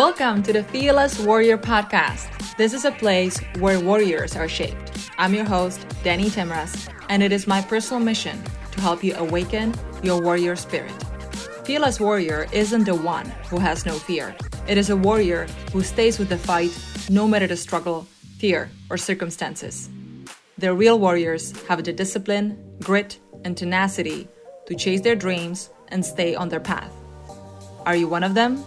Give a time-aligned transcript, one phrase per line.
[0.00, 2.56] Welcome to the Fearless Warrior Podcast.
[2.56, 5.10] This is a place where warriors are shaped.
[5.18, 8.42] I'm your host, Danny Tamraz, and it is my personal mission
[8.72, 10.90] to help you awaken your warrior spirit.
[11.66, 14.34] Fearless Warrior isn't the one who has no fear.
[14.66, 16.72] It is a warrior who stays with the fight
[17.10, 18.06] no matter the struggle,
[18.38, 19.90] fear, or circumstances.
[20.56, 24.28] The real warriors have the discipline, grit, and tenacity
[24.64, 26.90] to chase their dreams and stay on their path.
[27.84, 28.64] Are you one of them?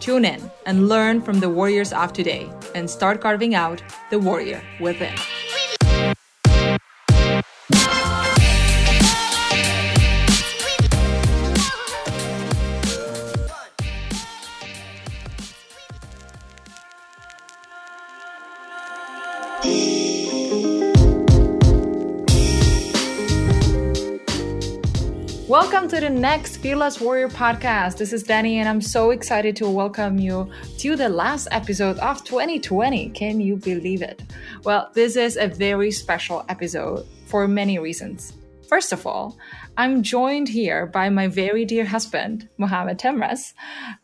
[0.00, 4.62] Tune in and learn from the warriors of today and start carving out the warrior
[4.80, 5.14] within.
[25.58, 27.96] Welcome to the next Fearless Warrior podcast.
[27.96, 32.22] This is Danny, and I'm so excited to welcome you to the last episode of
[32.24, 33.08] 2020.
[33.08, 34.22] Can you believe it?
[34.64, 38.34] Well, this is a very special episode for many reasons.
[38.68, 39.38] First of all,
[39.78, 43.54] I'm joined here by my very dear husband, Mohamed Tamraz,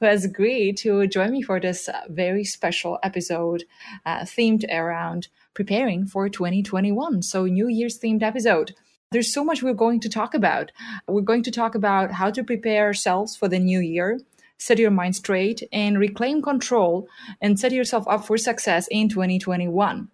[0.00, 3.64] who has agreed to join me for this very special episode
[4.06, 7.20] uh, themed around preparing for 2021.
[7.20, 8.72] So, New Year's themed episode.
[9.12, 10.72] There's so much we're going to talk about.
[11.06, 14.18] We're going to talk about how to prepare ourselves for the new year,
[14.56, 17.06] set your mind straight, and reclaim control
[17.42, 20.08] and set yourself up for success in 2021.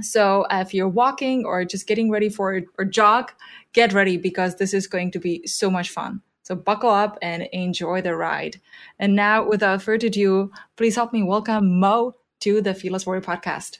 [0.00, 3.32] So, uh, if you're walking or just getting ready for a jog,
[3.72, 6.20] get ready because this is going to be so much fun.
[6.44, 8.60] So, buckle up and enjoy the ride.
[8.98, 13.78] And now, without further ado, please help me welcome Mo to the Fearless Warrior podcast.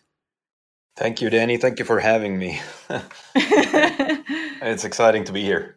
[0.97, 1.59] Thank you, Danny.
[1.59, 2.61] Thank you for having me.
[4.63, 5.77] it's exciting to be here.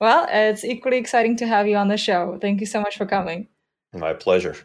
[0.00, 2.38] Well, it's equally exciting to have you on the show.
[2.40, 3.48] Thank you so much for coming.
[3.92, 4.56] My pleasure.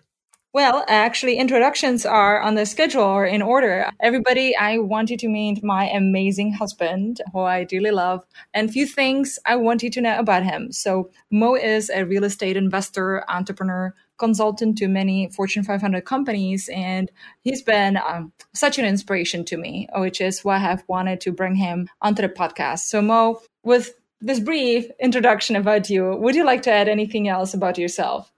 [0.53, 3.90] Well, actually, introductions are on the schedule or in order.
[4.00, 8.23] Everybody, I want you to meet my amazing husband, who I dearly love,
[8.53, 10.72] and a few things I want you to know about him.
[10.72, 17.12] So, Mo is a real estate investor, entrepreneur, consultant to many Fortune 500 companies, and
[17.41, 21.56] he's been um, such an inspiration to me, which is why I've wanted to bring
[21.56, 22.79] him onto the podcast.
[22.79, 27.53] So, Mo, with this brief introduction about you, would you like to add anything else
[27.53, 28.31] about yourself?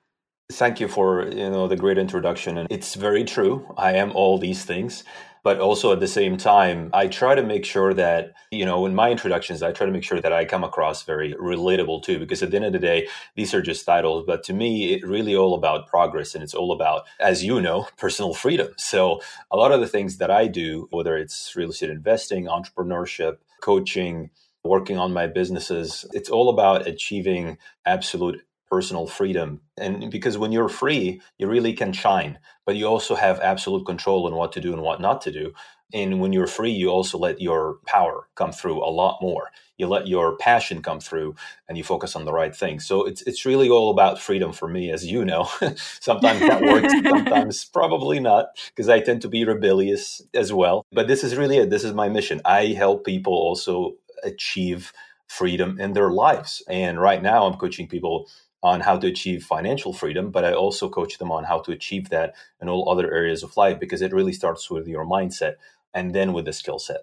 [0.52, 3.74] Thank you for you know the great introduction, and it's very true.
[3.78, 5.04] I am all these things,
[5.46, 8.96] but also at the same time, I try to make sure that you know in
[8.96, 12.18] my introductions, I try to make sure that I come across very relatable too.
[12.18, 15.06] Because at the end of the day, these are just titles, but to me, it's
[15.06, 18.70] really all about progress, and it's all about, as you know, personal freedom.
[18.78, 23.38] So a lot of the things that I do, whether it's real estate investing, entrepreneurship,
[23.62, 24.32] coaching
[24.64, 26.06] working on my businesses.
[26.12, 28.42] It's all about achieving absolute
[28.76, 29.62] personal freedom.
[29.78, 34.28] And because when you're free, you really can shine, but you also have absolute control
[34.28, 35.54] on what to do and what not to do.
[35.94, 39.46] And when you're free, you also let your power come through a lot more.
[39.78, 41.36] You let your passion come through
[41.70, 42.86] and you focus on the right things.
[42.86, 45.48] So it's it's really all about freedom for me, as you know.
[46.10, 50.86] sometimes that works, sometimes probably not, because I tend to be rebellious as well.
[50.92, 51.70] But this is really it.
[51.70, 52.42] This is my mission.
[52.44, 53.94] I help people also
[54.24, 54.92] achieve
[55.28, 56.64] freedom in their lives.
[56.70, 58.28] And right now I'm coaching people
[58.66, 62.10] on how to achieve financial freedom, but I also coach them on how to achieve
[62.10, 65.58] that in all other areas of life because it really starts with your mindset
[65.94, 67.02] and then with the skill set.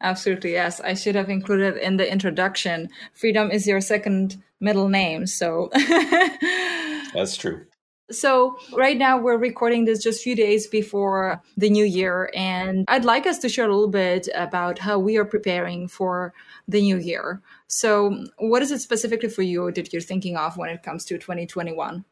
[0.00, 0.80] Absolutely, yes.
[0.80, 2.88] I should have included in the introduction.
[3.14, 5.70] Freedom is your second middle name, so
[7.14, 7.66] That's true.
[8.12, 12.30] So, right now we're recording this just a few days before the new year.
[12.34, 16.34] And I'd like us to share a little bit about how we are preparing for
[16.68, 17.40] the new year.
[17.66, 21.18] So, what is it specifically for you that you're thinking of when it comes to
[21.18, 22.04] 2021?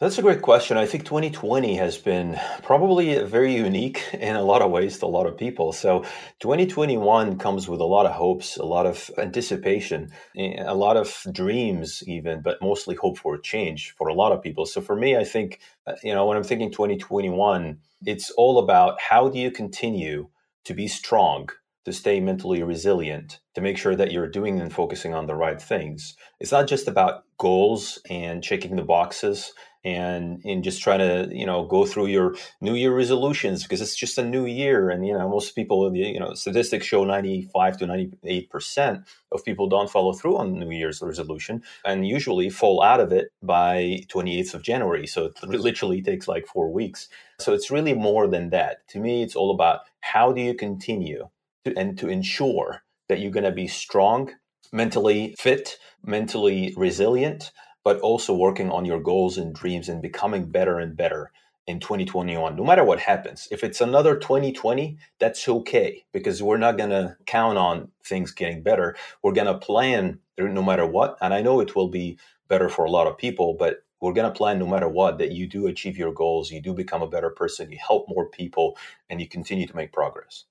[0.00, 0.78] That's a great question.
[0.78, 5.08] I think 2020 has been probably very unique in a lot of ways to a
[5.08, 5.74] lot of people.
[5.74, 6.04] So
[6.38, 12.02] 2021 comes with a lot of hopes, a lot of anticipation, a lot of dreams,
[12.06, 14.64] even, but mostly hope for change for a lot of people.
[14.64, 18.98] So for me, I think, uh, you know, when I'm thinking 2021, it's all about
[19.02, 20.30] how do you continue
[20.64, 21.50] to be strong
[21.84, 25.60] to stay mentally resilient, to make sure that you're doing and focusing on the right
[25.60, 26.14] things.
[26.38, 29.52] It's not just about goals and checking the boxes
[29.84, 33.96] and and just trying to you know go through your new year resolutions because it's
[33.96, 37.86] just a new year and you know most people you know statistics show 95 to
[37.86, 39.00] 98 percent
[39.32, 43.32] of people don't follow through on new year's resolution and usually fall out of it
[43.42, 47.08] by 28th of january so it literally takes like four weeks.
[47.38, 48.86] So it's really more than that.
[48.88, 51.28] To me it's all about how do you continue
[51.64, 54.32] to, and to ensure that you're going to be strong
[54.72, 57.50] mentally fit mentally resilient
[57.84, 61.30] but also working on your goals and dreams and becoming better and better
[61.66, 63.46] in 2021, no matter what happens.
[63.50, 68.62] If it's another 2020, that's okay because we're not going to count on things getting
[68.62, 68.96] better.
[69.22, 71.16] We're going to plan no matter what.
[71.20, 72.18] And I know it will be
[72.48, 75.32] better for a lot of people, but we're going to plan no matter what that
[75.32, 78.76] you do achieve your goals, you do become a better person, you help more people,
[79.08, 80.44] and you continue to make progress.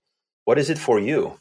[0.46, 1.38] What is it for you?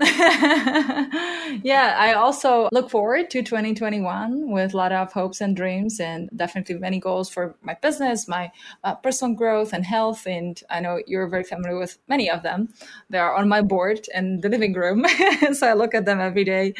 [1.62, 6.30] yeah, I also look forward to 2021 with a lot of hopes and dreams, and
[6.34, 8.50] definitely many goals for my business, my
[8.82, 10.26] uh, personal growth, and health.
[10.26, 12.72] And I know you're very familiar with many of them.
[13.10, 15.04] They are on my board in the living room,
[15.52, 16.72] so I look at them every day.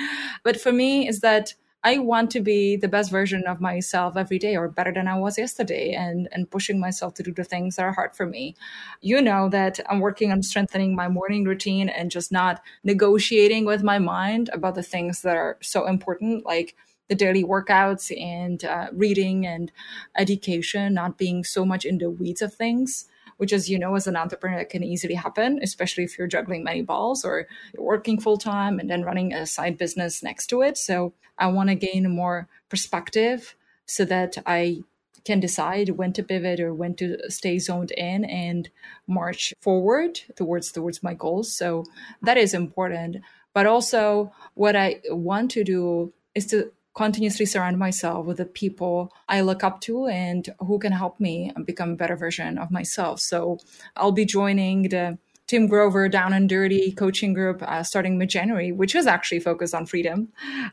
[0.43, 1.53] But for me, is that
[1.83, 5.19] I want to be the best version of myself every day or better than I
[5.19, 8.55] was yesterday and, and pushing myself to do the things that are hard for me.
[9.01, 13.83] You know that I'm working on strengthening my morning routine and just not negotiating with
[13.83, 16.77] my mind about the things that are so important, like
[17.09, 19.73] the daily workouts and uh, reading and
[20.17, 23.07] education, not being so much in the weeds of things
[23.41, 26.83] which as you know as an entrepreneur can easily happen especially if you're juggling many
[26.83, 30.77] balls or you're working full time and then running a side business next to it.
[30.77, 33.57] So i want to gain more perspective
[33.87, 34.83] so that i
[35.25, 38.69] can decide when to pivot or when to stay zoned in and
[39.07, 41.53] march forward towards towards my goals.
[41.53, 41.85] So
[42.23, 43.17] that is important.
[43.53, 49.13] But also what i want to do is to continuously surround myself with the people
[49.29, 53.21] I look up to and who can help me become a better version of myself.
[53.21, 53.59] So
[53.97, 58.71] I'll be joining the Tim Grover Down and Dirty coaching group uh, starting mid January,
[58.71, 60.29] which is actually focused on freedom.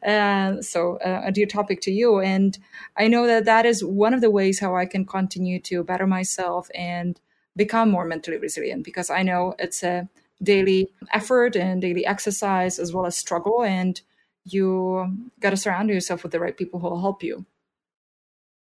[0.05, 2.19] Uh, so, uh, a dear topic to you.
[2.19, 2.55] And
[2.95, 6.05] I know that that is one of the ways how I can continue to better
[6.05, 7.19] myself and
[7.55, 10.07] become more mentally resilient because I know it's a
[10.43, 13.63] daily effort and daily exercise as well as struggle.
[13.63, 13.99] And
[14.53, 17.45] you got to surround yourself with the right people who will help you.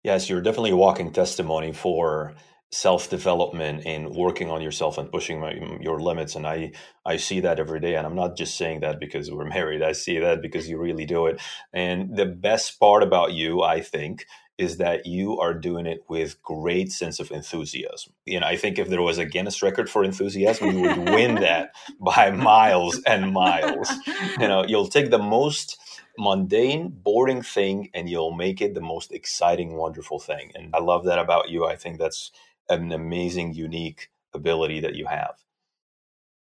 [0.03, 2.35] Yes, you're definitely a walking testimony for
[2.73, 6.35] self development and working on yourself and pushing my, your limits.
[6.35, 6.73] And I,
[7.05, 7.97] I see that every day.
[7.97, 9.83] And I'm not just saying that because we're married.
[9.83, 11.41] I see that because you really do it.
[11.73, 14.27] And the best part about you, I think,
[14.63, 18.13] is that you are doing it with great sense of enthusiasm.
[18.25, 21.35] You know, I think if there was a Guinness record for enthusiasm, you would win
[21.37, 23.91] that by miles and miles.
[24.39, 25.79] You know, you'll take the most
[26.17, 30.53] mundane, boring thing and you'll make it the most exciting, wonderful thing.
[30.55, 31.67] And I love that about you.
[31.67, 32.31] I think that's
[32.69, 35.35] an amazing, unique ability that you have.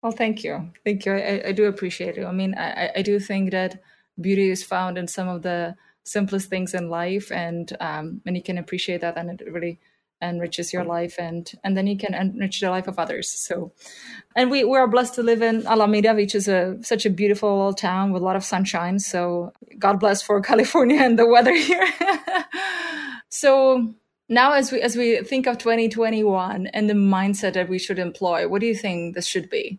[0.02, 0.72] Well, thank you.
[0.84, 1.12] Thank you.
[1.12, 2.24] I, I do appreciate it.
[2.24, 3.80] I mean, I, I do think that
[4.20, 5.76] beauty is found in some of the
[6.10, 9.78] simplest things in life and um, and you can appreciate that and it really
[10.22, 13.30] enriches your life and and then you can enrich the life of others.
[13.30, 13.72] So
[14.36, 17.72] and we, we are blessed to live in alameda which is a such a beautiful
[17.72, 18.98] town with a lot of sunshine.
[18.98, 21.88] So god bless for california and the weather here.
[23.32, 23.94] So
[24.28, 28.48] now as we as we think of 2021 and the mindset that we should employ
[28.48, 29.78] what do you think this should be?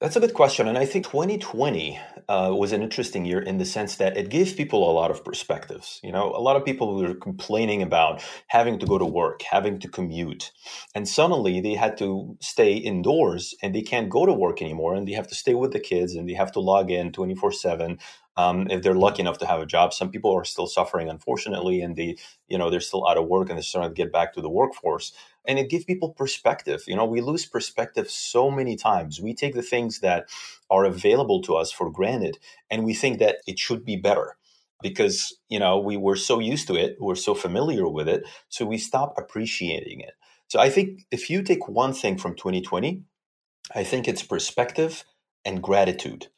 [0.00, 0.68] That's a good question.
[0.68, 1.98] And I think 2020
[2.28, 5.24] uh, was an interesting year in the sense that it gave people a lot of
[5.24, 6.00] perspectives.
[6.02, 9.78] You know, a lot of people were complaining about having to go to work, having
[9.80, 10.50] to commute.
[10.94, 14.94] And suddenly they had to stay indoors and they can't go to work anymore.
[14.94, 17.52] And they have to stay with the kids and they have to log in 24
[17.52, 17.98] 7
[18.36, 19.94] um, if they're lucky enough to have a job.
[19.94, 22.16] Some people are still suffering, unfortunately, and they,
[22.48, 24.50] you know, they're still out of work and they're starting to get back to the
[24.50, 25.12] workforce.
[25.46, 26.82] And it gives people perspective.
[26.86, 29.20] You know, we lose perspective so many times.
[29.20, 30.28] We take the things that
[30.74, 32.38] are available to us for granted,
[32.70, 34.36] and we think that it should be better
[34.82, 38.64] because you know we were so used to it, we're so familiar with it, so
[38.66, 40.14] we stop appreciating it.
[40.48, 43.02] So I think if you take one thing from 2020,
[43.74, 45.04] I think it's perspective
[45.44, 46.28] and gratitude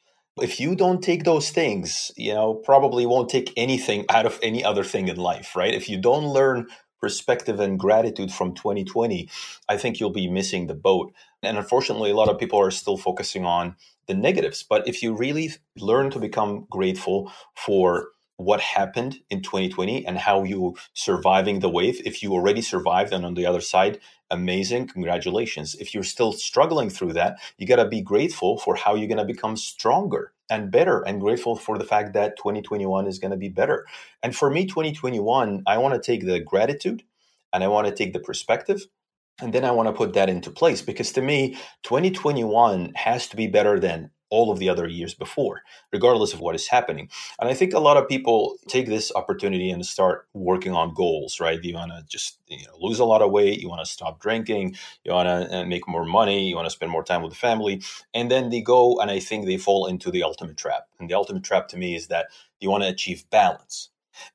[0.40, 4.64] if you don't take those things, you know, probably won't take anything out of any
[4.64, 5.74] other thing in life, right?
[5.74, 6.66] If you don't learn
[7.00, 9.28] perspective and gratitude from 2020,
[9.68, 11.12] I think you'll be missing the boat.
[11.46, 13.76] And unfortunately, a lot of people are still focusing on
[14.06, 14.62] the negatives.
[14.62, 20.42] But if you really learn to become grateful for what happened in 2020 and how
[20.44, 23.98] you surviving the wave if you already survived and on the other side
[24.30, 28.94] amazing congratulations if you're still struggling through that you got to be grateful for how
[28.94, 33.18] you're going to become stronger and better and grateful for the fact that 2021 is
[33.18, 33.86] going to be better
[34.22, 37.02] and for me 2021 i want to take the gratitude
[37.54, 38.86] and i want to take the perspective
[39.40, 43.36] and then i want to put that into place because to me 2021 has to
[43.36, 45.62] be better than all of the other years before,
[45.92, 47.08] regardless of what is happening.
[47.40, 51.38] And I think a lot of people take this opportunity and start working on goals,
[51.40, 51.62] right?
[51.62, 54.20] You want to just you know, lose a lot of weight, you want to stop
[54.20, 57.32] drinking, you want to uh, make more money, you want to spend more time with
[57.32, 57.82] the family.
[58.14, 60.86] And then they go and I think they fall into the ultimate trap.
[60.98, 62.26] And the ultimate trap to me is that
[62.60, 63.90] you want to achieve balance.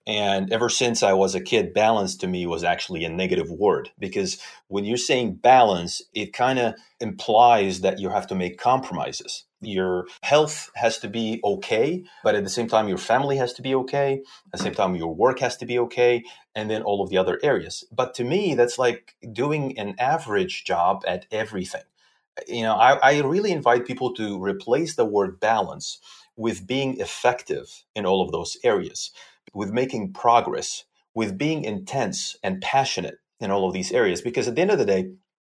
[0.07, 3.91] And ever since I was a kid, balance to me was actually a negative word
[3.99, 9.45] because when you're saying balance, it kind of implies that you have to make compromises.
[9.61, 13.61] Your health has to be okay, but at the same time, your family has to
[13.61, 14.21] be okay.
[14.47, 16.23] At the same time, your work has to be okay,
[16.55, 17.83] and then all of the other areas.
[17.91, 21.83] But to me, that's like doing an average job at everything.
[22.47, 25.99] You know, I, I really invite people to replace the word balance
[26.35, 29.11] with being effective in all of those areas
[29.53, 34.21] with making progress, with being intense and passionate in all of these areas.
[34.21, 35.11] Because at the end of the day,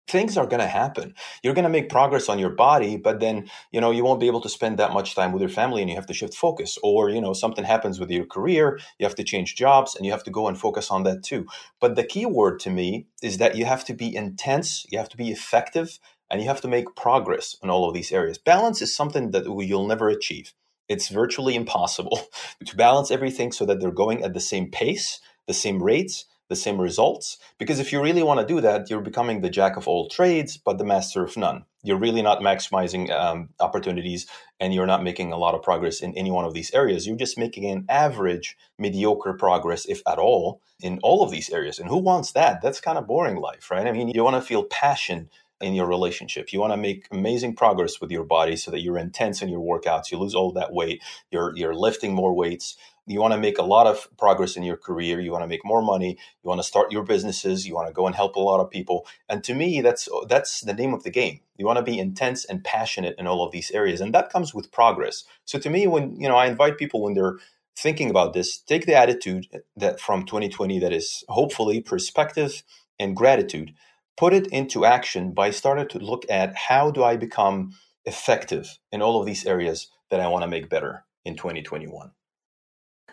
[0.08, 1.14] things are going to happen.
[1.42, 4.28] You're going to make progress on your body, but then, you know, you won't be
[4.28, 6.78] able to spend that much time with your family and you have to shift focus.
[6.82, 10.12] Or, you know, something happens with your career, you have to change jobs and you
[10.12, 11.46] have to go and focus on that too.
[11.80, 15.08] But the key word to me is that you have to be intense, you have
[15.08, 15.98] to be effective,
[16.30, 18.38] and you have to make progress in all of these areas.
[18.38, 20.52] Balance is something that you'll never achieve
[20.88, 22.20] it's virtually impossible
[22.64, 26.56] to balance everything so that they're going at the same pace, the same rates, the
[26.56, 27.38] same results.
[27.58, 30.56] Because if you really want to do that, you're becoming the jack of all trades,
[30.56, 31.64] but the master of none.
[31.82, 34.26] You're really not maximizing um, opportunities
[34.58, 37.06] and you're not making a lot of progress in any one of these areas.
[37.06, 41.78] You're just making an average, mediocre progress, if at all, in all of these areas.
[41.78, 42.60] And who wants that?
[42.62, 43.86] That's kind of boring life, right?
[43.86, 46.52] I mean, you want to feel passion in your relationship.
[46.52, 49.60] You want to make amazing progress with your body so that you're intense in your
[49.60, 52.76] workouts, you lose all that weight, you're you're lifting more weights.
[53.08, 55.64] You want to make a lot of progress in your career, you want to make
[55.64, 58.40] more money, you want to start your businesses, you want to go and help a
[58.40, 59.06] lot of people.
[59.28, 61.40] And to me that's that's the name of the game.
[61.56, 64.52] You want to be intense and passionate in all of these areas and that comes
[64.52, 65.24] with progress.
[65.44, 67.38] So to me when, you know, I invite people when they're
[67.76, 69.46] thinking about this, take the attitude
[69.76, 72.62] that from 2020 that is hopefully perspective
[72.98, 73.72] and gratitude
[74.16, 77.72] put it into action by starting to look at how do I become
[78.04, 82.10] effective in all of these areas that I want to make better in 2021.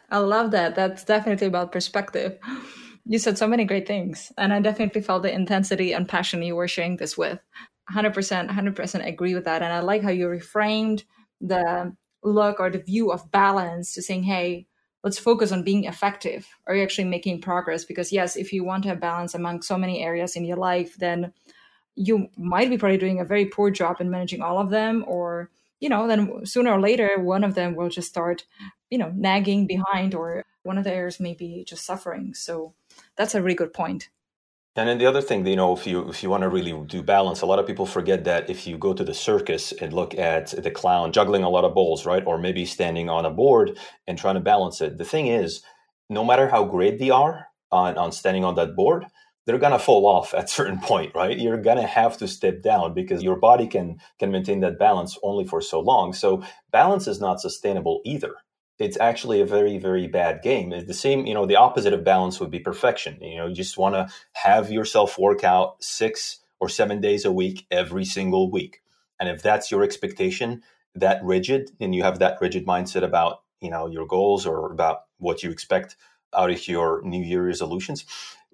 [0.09, 0.75] I love that.
[0.75, 2.37] That's definitely about perspective.
[3.05, 6.55] You said so many great things, and I definitely felt the intensity and passion you
[6.55, 7.37] were sharing this with.
[7.91, 9.61] 100%, 100% agree with that.
[9.61, 11.03] And I like how you reframed
[11.41, 11.93] the
[12.23, 14.67] look or the view of balance to saying, hey,
[15.03, 16.47] let's focus on being effective.
[16.65, 17.85] Are you actually making progress?
[17.85, 20.95] Because yes if you want to have balance among so many areas in your life
[20.97, 21.33] then
[21.95, 25.49] you might be probably doing a very poor job in managing all of them or
[25.79, 28.45] you know then sooner or later one of them will just start
[28.89, 32.33] you know nagging behind or one of the areas may be just suffering.
[32.33, 32.73] So
[33.15, 34.09] that's a really good point
[34.75, 37.03] and then the other thing, you know, if you if you want to really do
[37.03, 40.17] balance, a lot of people forget that if you go to the circus and look
[40.17, 43.77] at the clown juggling a lot of balls, right, or maybe standing on a board
[44.07, 44.97] and trying to balance it.
[44.97, 45.61] The thing is,
[46.09, 49.05] no matter how great they are on, on standing on that board,
[49.45, 51.37] they're gonna fall off at certain point, right?
[51.37, 55.45] You're gonna have to step down because your body can can maintain that balance only
[55.45, 56.13] for so long.
[56.13, 58.33] So balance is not sustainable either
[58.83, 60.73] it's actually a very very bad game.
[60.73, 63.17] It's the same you know the opposite of balance would be perfection.
[63.21, 67.31] You know you just want to have yourself work out six or seven days a
[67.31, 68.81] week every single week.
[69.19, 70.61] And if that's your expectation
[70.95, 75.03] that rigid and you have that rigid mindset about you know your goals or about
[75.17, 75.95] what you expect
[76.33, 78.05] out of your new year resolutions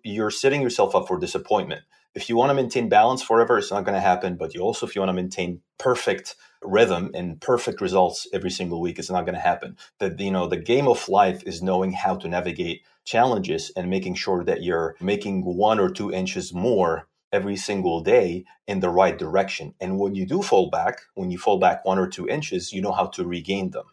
[0.03, 1.81] you're setting yourself up for disappointment.
[2.15, 4.86] If you want to maintain balance forever it's not going to happen but you also
[4.86, 9.25] if you want to maintain perfect rhythm and perfect results every single week it's not
[9.25, 12.82] going to happen that you know the game of life is knowing how to navigate
[13.06, 18.44] challenges and making sure that you're making one or two inches more every single day
[18.68, 19.74] in the right direction.
[19.80, 22.82] And when you do fall back when you fall back one or two inches you
[22.82, 23.86] know how to regain them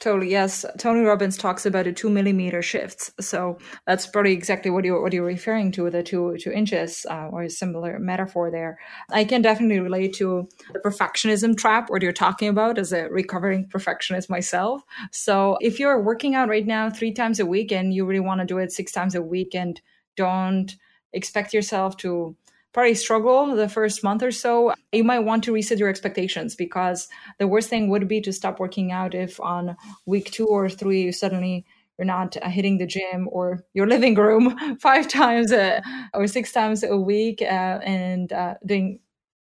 [0.00, 0.64] Totally, yes.
[0.78, 5.12] Tony Robbins talks about a two millimeter shifts, so that's probably exactly what you're what
[5.12, 8.78] you're referring to, with the two two inches, uh, or a similar metaphor there.
[9.10, 13.66] I can definitely relate to the perfectionism trap, what you're talking about, as a recovering
[13.66, 14.82] perfectionist myself.
[15.10, 18.40] So if you're working out right now three times a week and you really want
[18.40, 19.80] to do it six times a week, and
[20.16, 20.76] don't
[21.12, 22.36] expect yourself to
[22.78, 27.08] probably struggle the first month or so, you might want to reset your expectations because
[27.40, 31.02] the worst thing would be to stop working out if on week two or three
[31.02, 31.66] you suddenly
[31.98, 35.82] you're not uh, hitting the gym or your living room five times a,
[36.14, 39.00] or six times a week uh, and uh, doing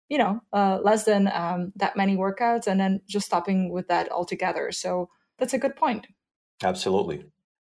[0.08, 4.12] you know uh, less than um, that many workouts and then just stopping with that
[4.12, 4.70] altogether.
[4.70, 5.08] So
[5.40, 6.06] that's a good point.
[6.62, 7.24] Absolutely.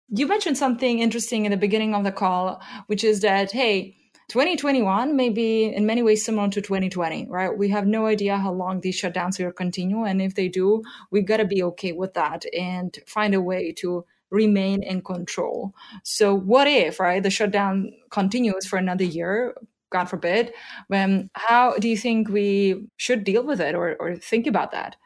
[0.10, 3.96] You mentioned something interesting in the beginning of the call which is that hey
[4.30, 7.58] 2021 may be in many ways similar to 2020, right?
[7.58, 10.04] We have no idea how long these shutdowns will continue.
[10.04, 13.72] And if they do, we got to be okay with that and find a way
[13.78, 15.74] to remain in control.
[16.04, 19.56] So, what if, right, the shutdown continues for another year?
[19.90, 20.52] God forbid.
[20.88, 24.98] When, how do you think we should deal with it or, or think about that?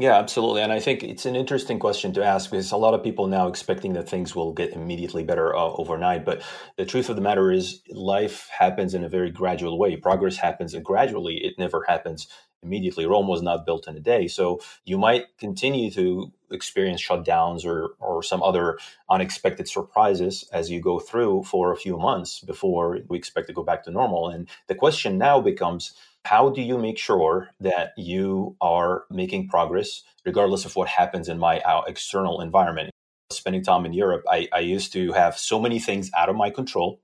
[0.00, 0.62] Yeah, absolutely.
[0.62, 3.48] And I think it's an interesting question to ask because a lot of people now
[3.48, 6.24] expecting that things will get immediately better uh, overnight.
[6.24, 6.42] But
[6.76, 9.96] the truth of the matter is, life happens in a very gradual way.
[9.96, 12.28] Progress happens gradually, it never happens
[12.62, 13.06] immediately.
[13.06, 14.28] Rome was not built in a day.
[14.28, 18.78] So you might continue to experience shutdowns or, or some other
[19.10, 23.64] unexpected surprises as you go through for a few months before we expect to go
[23.64, 24.28] back to normal.
[24.28, 25.92] And the question now becomes,
[26.24, 31.38] how do you make sure that you are making progress regardless of what happens in
[31.38, 32.90] my uh, external environment?
[33.30, 36.50] Spending time in europe I, I, used to have so many things out of my
[36.50, 37.00] control.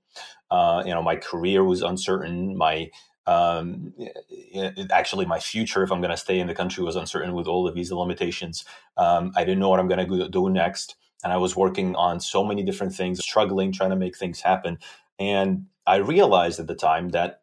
[0.49, 2.57] Uh, you know my career was uncertain.
[2.57, 2.89] My
[3.27, 3.93] um,
[4.91, 7.63] actually my future if i'm going to stay in the country was uncertain with all
[7.63, 8.65] the visa limitations.
[8.97, 12.19] Um, i didn't know what i'm going to do next and i was working on
[12.19, 14.77] so many different things struggling trying to make things happen.
[15.19, 17.41] And i realized at the time that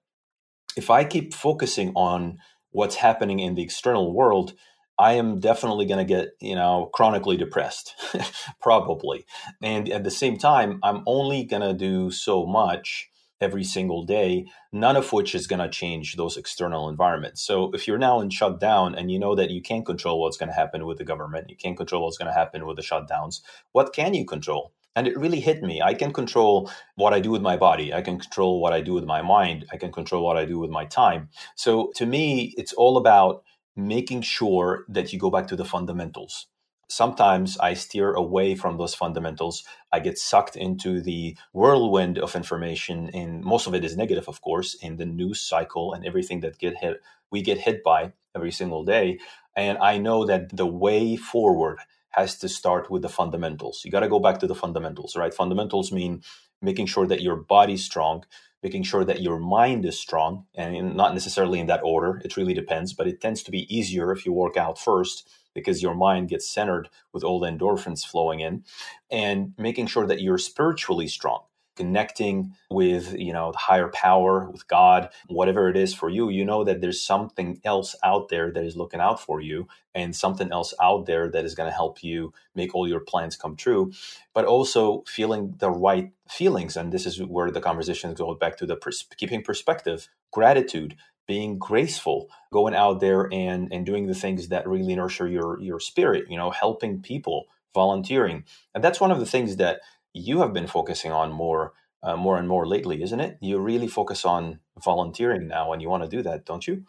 [0.76, 2.38] if I keep focusing on
[2.70, 4.54] what's happening in the external world,
[4.98, 7.94] I am definitely going to get, you know, chronically depressed,
[8.62, 9.24] probably.
[9.62, 13.10] And at the same time, I'm only going to do so much
[13.40, 17.42] every single day, none of which is going to change those external environments.
[17.42, 20.48] So if you're now in shutdown and you know that you can't control what's going
[20.48, 23.40] to happen with the government, you can't control what's going to happen with the shutdowns,
[23.72, 24.72] what can you control?
[24.94, 25.80] And it really hit me.
[25.80, 27.94] I can control what I do with my body.
[27.94, 29.66] I can control what I do with my mind.
[29.72, 31.30] I can control what I do with my time.
[31.56, 33.42] So to me, it's all about
[33.74, 36.46] making sure that you go back to the fundamentals.
[36.90, 39.64] Sometimes I steer away from those fundamentals.
[39.90, 44.42] I get sucked into the whirlwind of information, and most of it is negative, of
[44.42, 47.00] course, in the news cycle and everything that get hit
[47.32, 49.18] we get hit by every single day.
[49.56, 51.78] And I know that the way forward
[52.12, 53.82] has to start with the fundamentals.
[53.84, 55.34] You got to go back to the fundamentals, right?
[55.34, 56.22] Fundamentals mean
[56.60, 58.24] making sure that your body's strong,
[58.62, 62.20] making sure that your mind is strong, and not necessarily in that order.
[62.24, 65.82] It really depends, but it tends to be easier if you work out first because
[65.82, 68.64] your mind gets centered with all the endorphins flowing in,
[69.10, 71.42] and making sure that you're spiritually strong
[71.76, 76.44] connecting with you know the higher power with god whatever it is for you you
[76.44, 80.50] know that there's something else out there that is looking out for you and something
[80.52, 83.92] else out there that is going to help you make all your plans come true.
[84.34, 88.66] But also feeling the right feelings and this is where the conversation goes back to
[88.66, 94.48] the pers- keeping perspective gratitude being graceful going out there and and doing the things
[94.48, 98.44] that really nurture your your spirit you know helping people volunteering.
[98.74, 99.80] And that's one of the things that
[100.14, 101.72] you have been focusing on more
[102.02, 103.38] uh, more and more lately, isn't it?
[103.40, 106.84] You really focus on volunteering now, and you want to do that, don't you?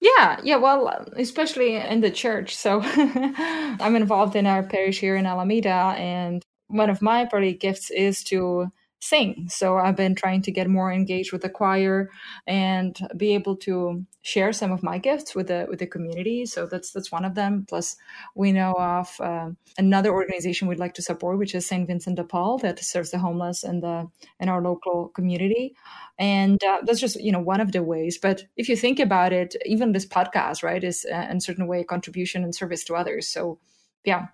[0.00, 0.56] Yeah, yeah.
[0.56, 2.56] Well, especially in the church.
[2.56, 7.90] So I'm involved in our parish here in Alameda, and one of my probably gifts
[7.90, 8.66] is to
[9.02, 9.48] sing.
[9.48, 12.08] So I've been trying to get more engaged with the choir
[12.46, 16.46] and be able to share some of my gifts with the with the community.
[16.46, 17.66] So that's that's one of them.
[17.68, 17.96] Plus,
[18.36, 22.22] we know of uh, another organization we'd like to support, which is Saint Vincent de
[22.22, 25.74] Paul, that serves the homeless in the in our local community.
[26.16, 28.18] And uh, that's just you know one of the ways.
[28.18, 31.66] But if you think about it, even this podcast, right, is uh, in a certain
[31.66, 33.26] way a contribution and service to others.
[33.26, 33.58] So
[34.04, 34.26] yeah,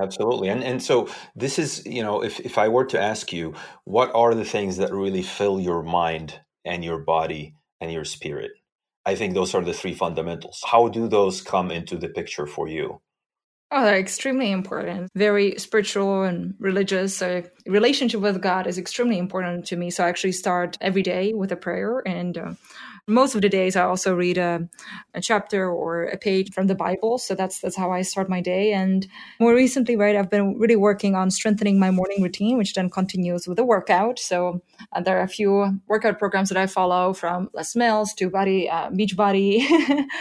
[0.00, 0.48] Absolutely.
[0.48, 3.54] And and so this is, you know, if, if I were to ask you,
[3.84, 8.50] what are the things that really fill your mind and your body and your spirit?
[9.06, 10.60] I think those are the three fundamentals.
[10.66, 13.00] How do those come into the picture for you?
[13.70, 15.10] Oh, they're extremely important.
[15.14, 17.16] Very spiritual and religious.
[17.16, 19.90] So relationship with God is extremely important to me.
[19.90, 22.54] So I actually start every day with a prayer and uh,
[23.06, 24.66] most of the days, I also read a,
[25.12, 27.18] a chapter or a page from the Bible.
[27.18, 28.72] So that's that's how I start my day.
[28.72, 29.06] And
[29.38, 33.46] more recently, right, I've been really working on strengthening my morning routine, which then continues
[33.46, 34.18] with a workout.
[34.18, 34.62] So
[34.92, 38.70] uh, there are a few workout programs that I follow from Les Mills to Body
[38.70, 39.66] uh, Beachbody.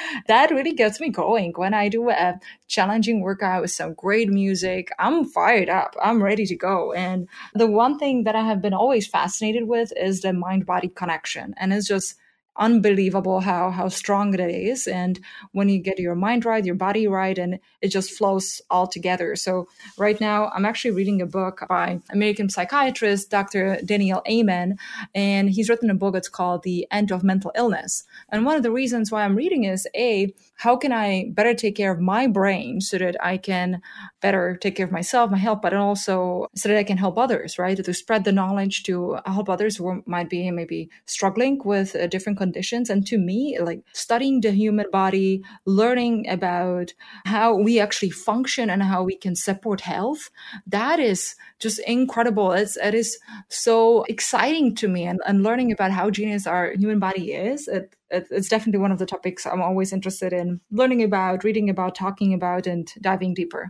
[0.28, 1.54] that really gets me going.
[1.56, 5.96] When I do a challenging workout with some great music, I'm fired up.
[6.02, 6.92] I'm ready to go.
[6.92, 10.90] And the one thing that I have been always fascinated with is the mind body
[10.90, 12.16] connection, and it's just
[12.58, 14.88] unbelievable how how strong it is.
[14.88, 15.20] And
[15.52, 19.36] when you get your mind right your body right and it just flows all together.
[19.36, 24.78] So right now i'm actually reading a book by american psychiatrist dr daniel amen
[25.14, 26.16] and he's written a book.
[26.16, 28.04] It's called the end of mental illness.
[28.30, 31.76] And one of the reasons why i'm reading is a how can I better take
[31.76, 33.82] care of my brain so that I can
[34.22, 37.60] better take care of myself, my health, but also so that I can help others,
[37.60, 37.76] right?
[37.76, 42.38] To spread the knowledge to help others who might be maybe struggling with a different
[42.44, 42.90] conditions.
[42.90, 45.32] And to me, like studying the human body,
[45.66, 46.94] learning about
[47.26, 50.30] how we actually function and how we can support health,
[50.68, 52.52] that is just incredible.
[52.52, 53.18] It's, it is
[53.50, 55.02] so exciting to me.
[55.10, 58.92] And, and learning about how genius our human body is, it, it, it's definitely one
[58.92, 63.34] of the topics I'm always interested in learning about, reading about, talking about, and diving
[63.34, 63.70] deeper.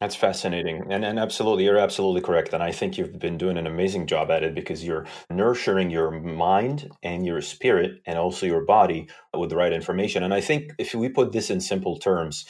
[0.00, 0.86] That's fascinating.
[0.90, 2.52] And, and absolutely, you're absolutely correct.
[2.52, 6.10] And I think you've been doing an amazing job at it because you're nurturing your
[6.10, 10.22] mind and your spirit and also your body with the right information.
[10.22, 12.44] And I think if we put this in simple terms,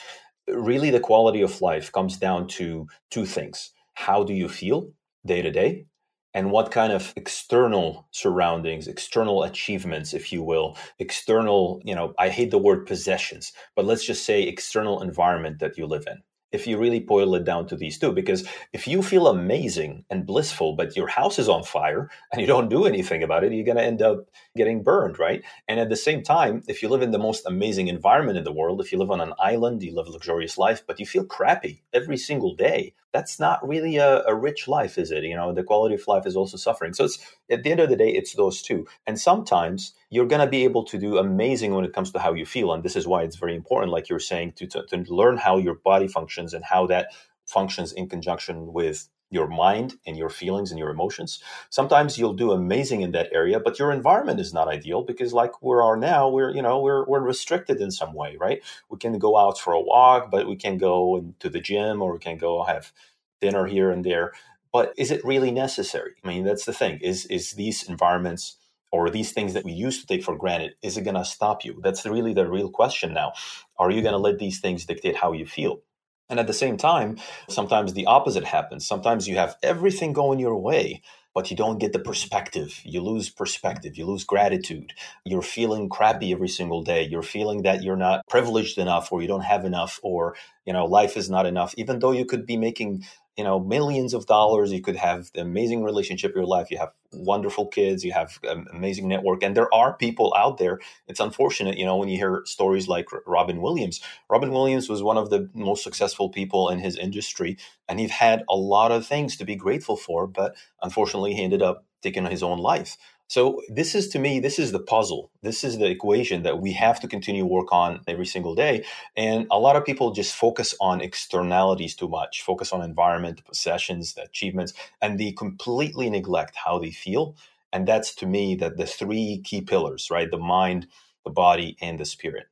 [0.49, 4.91] really the quality of life comes down to two things how do you feel
[5.25, 5.87] day to day?
[6.35, 12.29] And what kind of external surroundings, external achievements, if you will, external, you know, I
[12.29, 16.67] hate the word possessions, but let's just say external environment that you live in if
[16.67, 18.13] you really boil it down to these two.
[18.13, 22.47] Because if you feel amazing and blissful, but your house is on fire and you
[22.47, 25.45] don't do anything about it, you're going to end up getting burned, right?
[25.69, 28.53] And at the same time, if you live in the most amazing environment in the
[28.53, 31.25] world, if you live on an island, you live a luxurious life, but you feel
[31.25, 35.25] crappy every single day, that's not really a, a, rich life, is it?
[35.25, 36.93] You know, the quality of life is also suffering.
[36.93, 37.19] So it's
[37.51, 38.87] at the end of the day, it's those two.
[39.07, 42.35] And sometimes you're going to be able to do amazing when it comes to how
[42.35, 42.73] you feel.
[42.73, 45.57] And this is why it's very important, like you're saying, to, to, to learn how
[45.57, 47.09] your body functions and how that
[47.47, 51.43] functions in conjunction with your mind and your feelings and your emotions.
[51.71, 55.63] Sometimes you'll do amazing in that area, but your environment is not ideal because like
[55.63, 58.63] we are now, we're, you know, we're, we're restricted in some way, right?
[58.89, 62.13] We can go out for a walk, but we can go to the gym or
[62.13, 62.93] we can go have
[63.41, 64.33] dinner here and there.
[64.73, 66.15] But is it really necessary?
[66.23, 68.57] I mean, that's the thing is, is these environments
[68.93, 71.65] or these things that we used to take for granted, is it going to stop
[71.65, 71.81] you?
[71.83, 73.33] That's really the real question now.
[73.79, 75.81] Are you going to let these things dictate how you feel?
[76.29, 78.87] And at the same time, sometimes the opposite happens.
[78.87, 81.03] Sometimes you have everything going your way,
[81.35, 82.81] but you don't get the perspective.
[82.85, 83.97] You lose perspective.
[83.97, 84.93] You lose gratitude.
[85.25, 87.03] You're feeling crappy every single day.
[87.05, 90.35] You're feeling that you're not privileged enough or you don't have enough or,
[90.65, 93.05] you know, life is not enough, even though you could be making
[93.37, 96.79] you know millions of dollars you could have the amazing relationship in your life you
[96.79, 100.81] have wonderful kids you have an amazing network and there are people out there.
[101.09, 104.01] It's unfortunate you know when you hear stories like robin williams.
[104.29, 107.57] Robin williams was one of the most successful people in his industry
[107.89, 111.63] and he had a lot of things to be grateful for but unfortunately he ended
[111.63, 112.97] up taking his own life
[113.29, 115.31] so this is to me, this is the puzzle.
[115.43, 118.85] This is the equation that we have to continue work on every single day.
[119.17, 124.17] And a lot of people just focus on externalities too much, focus on environment, possessions,
[124.17, 127.35] achievements, and they completely neglect how they feel.
[127.73, 130.31] And that's to me that the three key pillars, right?
[130.31, 130.87] The mind,
[131.25, 132.47] the body, and the spirit.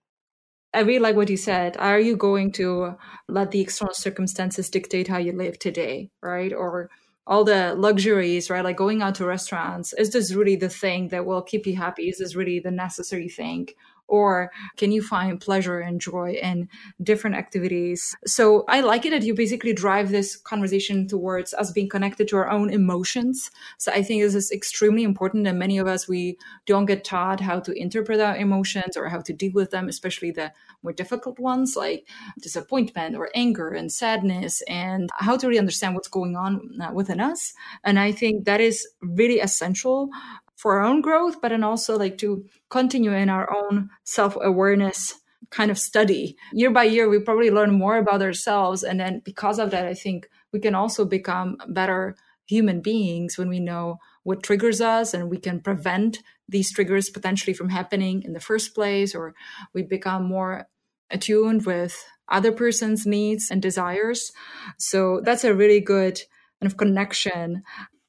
[0.74, 1.76] I really like what you said.
[1.76, 2.96] Are you going to
[3.28, 6.52] let the external circumstances dictate how you live today, right?
[6.52, 6.90] Or
[7.26, 8.64] all the luxuries, right?
[8.64, 9.92] Like going out to restaurants.
[9.94, 12.08] Is this really the thing that will keep you happy?
[12.08, 13.68] Is this really the necessary thing?
[14.08, 16.68] Or can you find pleasure and joy in
[17.02, 18.14] different activities?
[18.26, 22.36] So i like it that you basically drive this conversation towards us being connected to
[22.36, 23.50] our own emotions.
[23.78, 27.40] So i think this is extremely important and many of us we don't get taught
[27.40, 31.38] how to interpret our emotions or how to deal with them especially the more difficult
[31.38, 32.06] ones like
[32.40, 37.20] disappointment or anger and sadness and how to really understand what's going on uh, within
[37.20, 37.54] us.
[37.82, 40.10] And i think that is really essential
[40.56, 45.14] for our own growth, but then also like to continue in our own self awareness
[45.50, 46.36] kind of study.
[46.52, 48.82] Year by year, we probably learn more about ourselves.
[48.82, 53.48] And then because of that, I think we can also become better human beings when
[53.48, 58.32] we know what triggers us and we can prevent these triggers potentially from happening in
[58.32, 59.34] the first place, or
[59.72, 60.66] we become more
[61.10, 64.32] attuned with other person's needs and desires.
[64.78, 66.20] So that's a really good
[66.60, 67.62] kind of connection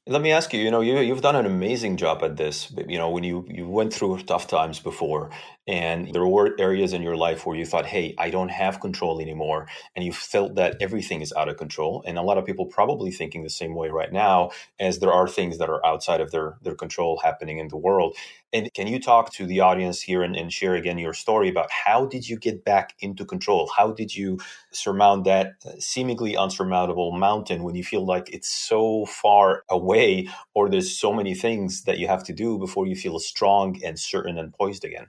[0.08, 2.72] let me ask you, you know, you, you've done an amazing job at this.
[2.88, 5.30] You know, when you, you went through tough times before
[5.66, 9.20] and there were areas in your life where you thought, hey, I don't have control
[9.20, 9.66] anymore.
[9.96, 12.04] And you felt that everything is out of control.
[12.06, 15.26] And a lot of people probably thinking the same way right now, as there are
[15.26, 18.16] things that are outside of their, their control happening in the world.
[18.52, 21.68] And can you talk to the audience here and, and share again your story about
[21.70, 23.68] how did you get back into control?
[23.76, 24.38] How did you
[24.70, 30.68] surmount that uh, seemingly unsurmountable mountain when you feel like it's so far away or
[30.68, 34.38] there's so many things that you have to do before you feel strong and certain
[34.38, 35.08] and poised again?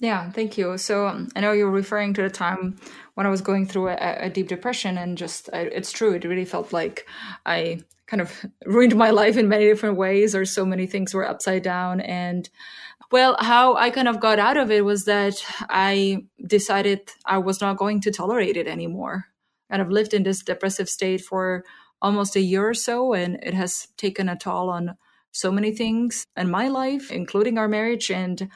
[0.00, 0.76] Yeah, thank you.
[0.78, 2.76] So um, I know you're referring to the time
[3.14, 6.12] when I was going through a, a deep depression, and just I, it's true.
[6.12, 7.06] It really felt like
[7.46, 11.28] I kind of ruined my life in many different ways, or so many things were
[11.28, 12.00] upside down.
[12.00, 12.48] And
[13.12, 17.60] well, how I kind of got out of it was that I decided I was
[17.60, 19.26] not going to tolerate it anymore.
[19.70, 21.64] Kind of lived in this depressive state for
[22.00, 24.96] almost a year or so, and it has taken a toll on
[25.30, 28.48] so many things in my life, including our marriage and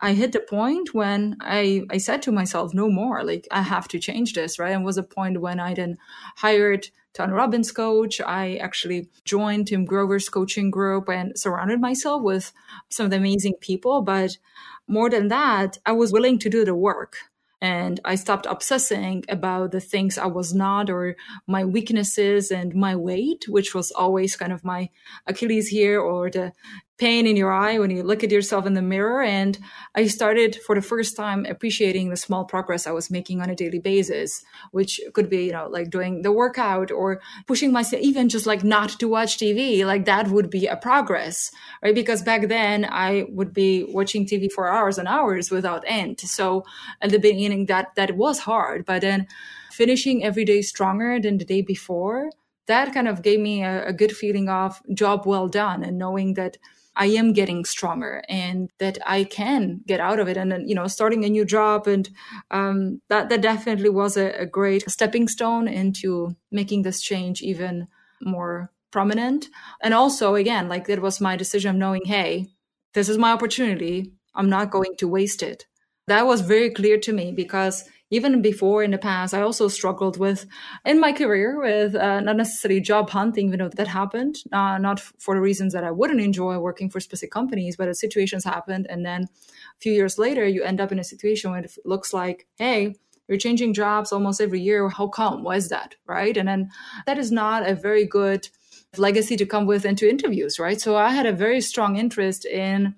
[0.00, 3.88] I hit the point when I, I said to myself, no more, like I have
[3.88, 4.72] to change this, right?
[4.72, 5.98] And was a point when I then
[6.36, 8.20] hired Tony Robbins coach.
[8.20, 12.52] I actually joined Tim Grover's coaching group and surrounded myself with
[12.90, 14.02] some of the amazing people.
[14.02, 14.38] But
[14.86, 17.16] more than that, I was willing to do the work
[17.60, 22.94] and I stopped obsessing about the things I was not or my weaknesses and my
[22.94, 24.90] weight, which was always kind of my
[25.26, 26.52] Achilles heel or the
[26.98, 29.22] pain in your eye when you look at yourself in the mirror.
[29.22, 29.56] And
[29.94, 33.54] I started for the first time appreciating the small progress I was making on a
[33.54, 38.28] daily basis, which could be, you know, like doing the workout or pushing myself, even
[38.28, 39.86] just like not to watch TV.
[39.86, 41.94] Like that would be a progress, right?
[41.94, 46.20] Because back then I would be watching TV for hours and hours without end.
[46.20, 46.64] So
[47.00, 48.84] at the beginning, that, that was hard.
[48.84, 49.28] But then
[49.70, 52.30] finishing every day stronger than the day before,
[52.66, 56.34] that kind of gave me a, a good feeling of job well done and knowing
[56.34, 56.58] that
[56.98, 60.36] I am getting stronger and that I can get out of it.
[60.36, 62.10] And then, you know, starting a new job and
[62.50, 67.86] um, that that definitely was a, a great stepping stone into making this change even
[68.20, 69.48] more prominent.
[69.80, 72.48] And also, again, like it was my decision of knowing, hey,
[72.94, 74.12] this is my opportunity.
[74.34, 75.66] I'm not going to waste it.
[76.08, 80.18] That was very clear to me because even before in the past, I also struggled
[80.18, 80.46] with
[80.84, 85.00] in my career with uh, not necessarily job hunting, even though that happened, uh, not
[85.00, 88.86] for the reasons that I wouldn't enjoy working for specific companies, but situations happened.
[88.88, 92.14] And then a few years later, you end up in a situation where it looks
[92.14, 92.94] like, hey,
[93.28, 94.88] you're changing jobs almost every year.
[94.88, 95.44] How come?
[95.44, 95.94] Why is that?
[96.06, 96.36] Right.
[96.36, 96.70] And then
[97.04, 98.48] that is not a very good
[98.96, 100.80] legacy to come with into interviews, right?
[100.80, 102.94] So I had a very strong interest in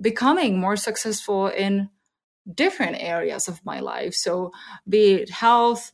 [0.00, 1.90] becoming more successful in
[2.52, 4.14] different areas of my life.
[4.14, 4.52] So,
[4.88, 5.92] be it health,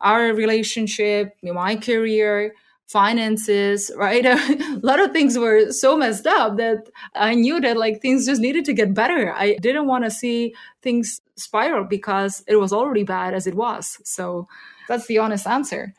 [0.00, 2.54] our relationship, my career,
[2.86, 4.24] finances, right?
[4.26, 8.40] a lot of things were so messed up that I knew that like things just
[8.40, 9.32] needed to get better.
[9.32, 13.98] I didn't want to see things spiral because it was already bad as it was.
[14.04, 14.48] So,
[14.88, 15.94] that's the honest answer.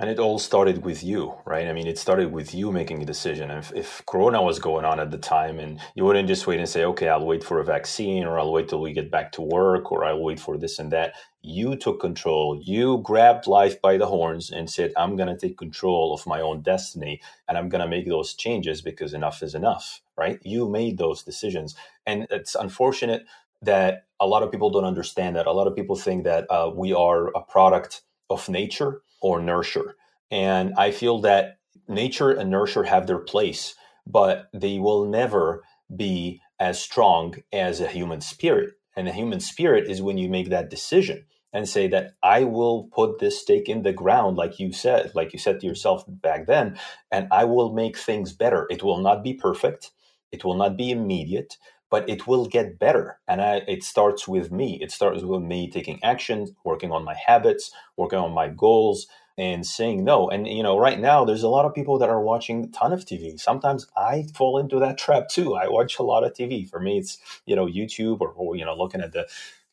[0.00, 1.66] And it all started with you, right?
[1.66, 3.50] I mean, it started with you making a decision.
[3.50, 6.68] If, if Corona was going on at the time and you wouldn't just wait and
[6.68, 9.42] say, okay, I'll wait for a vaccine or I'll wait till we get back to
[9.42, 12.60] work or I'll wait for this and that, you took control.
[12.62, 16.40] You grabbed life by the horns and said, I'm going to take control of my
[16.40, 20.38] own destiny and I'm going to make those changes because enough is enough, right?
[20.44, 21.74] You made those decisions.
[22.06, 23.24] And it's unfortunate
[23.62, 25.48] that a lot of people don't understand that.
[25.48, 29.96] A lot of people think that uh, we are a product of nature or nurture.
[30.30, 33.74] And I feel that nature and nurture have their place,
[34.06, 38.74] but they will never be as strong as a human spirit.
[38.96, 42.88] And a human spirit is when you make that decision and say that I will
[42.92, 46.46] put this stake in the ground, like you said, like you said to yourself back
[46.46, 46.78] then,
[47.10, 48.66] and I will make things better.
[48.70, 49.92] It will not be perfect,
[50.30, 51.56] it will not be immediate,
[51.90, 53.18] but it will get better.
[53.26, 54.78] And I, it starts with me.
[54.80, 59.06] It starts with me taking action, working on my habits, working on my goals,
[59.38, 60.28] and saying no.
[60.28, 62.92] And you know, right now there's a lot of people that are watching a ton
[62.92, 63.38] of TV.
[63.38, 65.54] Sometimes I fall into that trap too.
[65.54, 66.68] I watch a lot of TV.
[66.68, 69.26] For me, it's you know YouTube or, or you know looking at the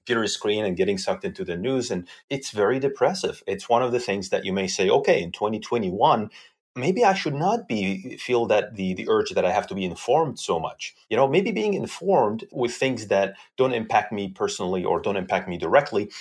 [0.06, 3.43] computer screen and getting sucked into the news, and it's very depressive.
[3.47, 6.30] It's one of the things that you may say, okay, in 2021
[6.76, 9.86] maybe I should not be feel that the the urge that I have to be
[9.86, 10.96] informed so much.
[11.10, 15.48] You know, maybe being informed with things that don't impact me personally or don't impact
[15.48, 16.12] me directly.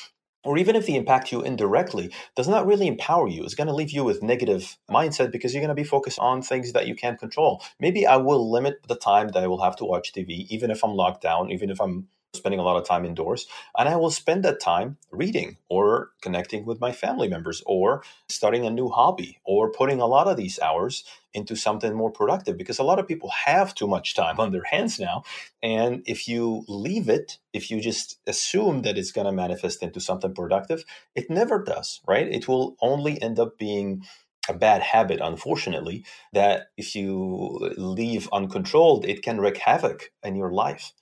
[0.45, 3.43] Or even if they impact you indirectly, does not really empower you.
[3.45, 6.43] It's going to leave you with negative mindset because you're going to be focused on
[6.43, 7.63] things that you can't control.
[7.81, 10.85] Maybe I will limit the time that I will have to watch TV, even if
[10.85, 13.47] I'm locked down, even if I'm spending a lot of time indoors.
[13.79, 18.67] And I will spend that time reading or connecting with my family members or starting
[18.67, 22.79] a new hobby or putting a lot of these hours into something more productive because
[22.79, 25.23] a lot of people have too much time on their hands now.
[25.63, 30.01] And if you leave it, if you just assume that it's going to manifest into
[30.01, 32.29] something productive, it never does, right?
[32.29, 34.05] It will only end up being
[34.49, 40.53] a bad habit, unfortunately, that if you leave uncontrolled, it can wreak havoc in your
[40.53, 40.93] life.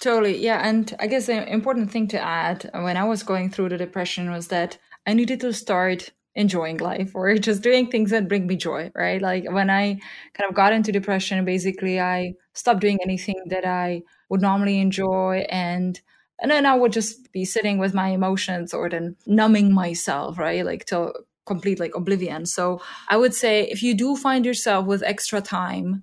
[0.00, 0.38] Totally.
[0.38, 0.66] Yeah.
[0.66, 4.30] And I guess the important thing to add when I was going through the depression
[4.30, 8.56] was that I needed to start enjoying life or just doing things that bring me
[8.56, 9.22] joy, right?
[9.22, 10.00] Like when I
[10.34, 15.46] kind of got into depression, basically I stopped doing anything that I would normally enjoy
[15.50, 16.00] and
[16.40, 20.66] and then I would just be sitting with my emotions or then numbing myself, right?
[20.66, 21.12] Like to
[21.46, 22.46] complete like oblivion.
[22.46, 26.02] So I would say if you do find yourself with extra time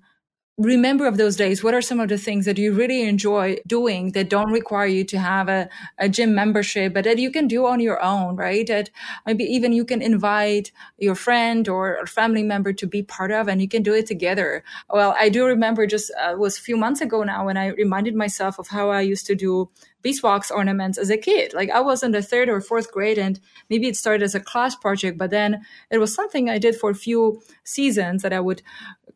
[0.60, 4.12] remember of those days what are some of the things that you really enjoy doing
[4.12, 5.66] that don't require you to have a,
[5.98, 8.90] a gym membership but that you can do on your own right that
[9.24, 13.62] maybe even you can invite your friend or family member to be part of and
[13.62, 17.00] you can do it together well i do remember just uh, was a few months
[17.00, 19.70] ago now when i reminded myself of how i used to do
[20.02, 21.52] beeswax ornaments as a kid.
[21.52, 24.40] Like I was in the third or fourth grade, and maybe it started as a
[24.40, 28.40] class project, but then it was something I did for a few seasons that I
[28.40, 28.62] would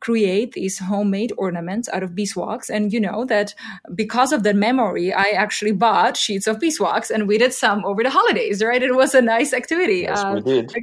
[0.05, 2.69] create these homemade ornaments out of beeswax.
[2.69, 3.55] And you know that
[3.95, 8.03] because of that memory, I actually bought sheets of beeswax and we did some over
[8.03, 8.83] the holidays, right?
[8.83, 10.01] It was a nice activity.
[10.01, 10.75] Yes, uh, we did.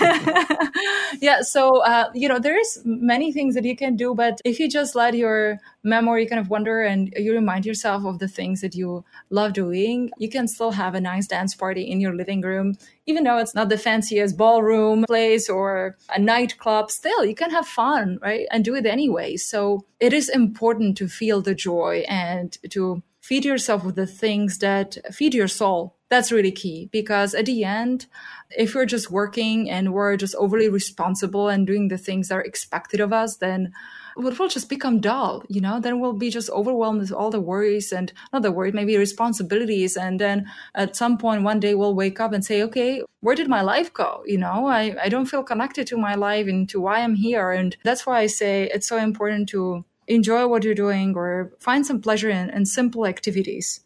[1.20, 1.42] yeah.
[1.42, 4.96] So, uh, you know, there's many things that you can do, but if you just
[4.96, 9.04] let your memory kind of wander and you remind yourself of the things that you
[9.30, 13.24] love doing, you can still have a nice dance party in your living room even
[13.24, 18.18] though it's not the fanciest ballroom place or a nightclub, still you can have fun,
[18.20, 18.46] right?
[18.50, 19.36] And do it anyway.
[19.36, 24.58] So it is important to feel the joy and to feed yourself with the things
[24.58, 25.96] that feed your soul.
[26.08, 28.06] That's really key because at the end,
[28.56, 32.42] if we're just working and we're just overly responsible and doing the things that are
[32.42, 33.72] expected of us, then
[34.18, 37.40] it will just become dull, you know, then we'll be just overwhelmed with all the
[37.40, 39.96] worries and not the worries, maybe responsibilities.
[39.96, 43.48] And then at some point, one day we'll wake up and say, okay, where did
[43.48, 44.22] my life go?
[44.26, 47.50] You know, I, I don't feel connected to my life and to why I'm here.
[47.50, 51.84] And that's why I say it's so important to enjoy what you're doing or find
[51.84, 53.80] some pleasure in, in simple activities.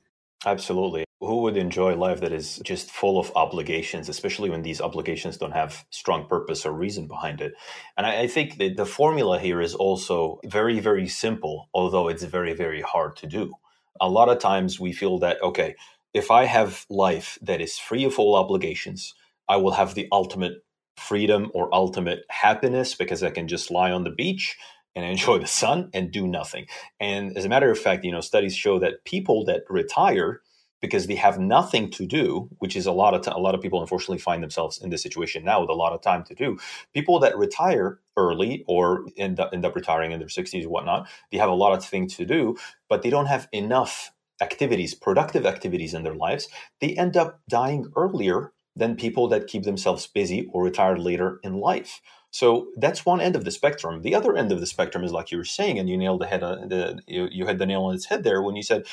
[0.47, 1.05] Absolutely.
[1.21, 5.53] Who would enjoy life that is just full of obligations, especially when these obligations don't
[5.53, 7.53] have strong purpose or reason behind it?
[7.99, 12.25] And I, I think that the formula here is also very, very simple, although it's
[12.25, 13.53] very, very hard to do.
[14.01, 15.75] A lot of times we feel that, okay,
[16.15, 19.15] if I have life that is free of all obligations,
[19.47, 20.65] I will have the ultimate
[20.97, 24.57] freedom or ultimate happiness because I can just lie on the beach
[24.97, 26.67] and enjoy the sun and do nothing.
[26.99, 30.41] And as a matter of fact, you know, studies show that people that retire
[30.81, 33.61] because they have nothing to do, which is a lot of t- a lot of
[33.61, 36.59] people unfortunately find themselves in this situation now with a lot of time to do.
[36.95, 41.39] People that retire early or end up, end up retiring in their 60s whatnot, they
[41.39, 42.57] have a lot of things to do,
[42.89, 46.49] but they don't have enough activities, productive activities in their lives.
[46.81, 51.55] They end up dying earlier than people that keep themselves busy or retire later in
[51.55, 52.01] life.
[52.31, 54.03] So that's one end of the spectrum.
[54.03, 56.27] The other end of the spectrum is like you were saying, and you nailed the
[56.27, 56.43] head.
[56.43, 58.87] Uh, the you, you had the nail on its head there when you said,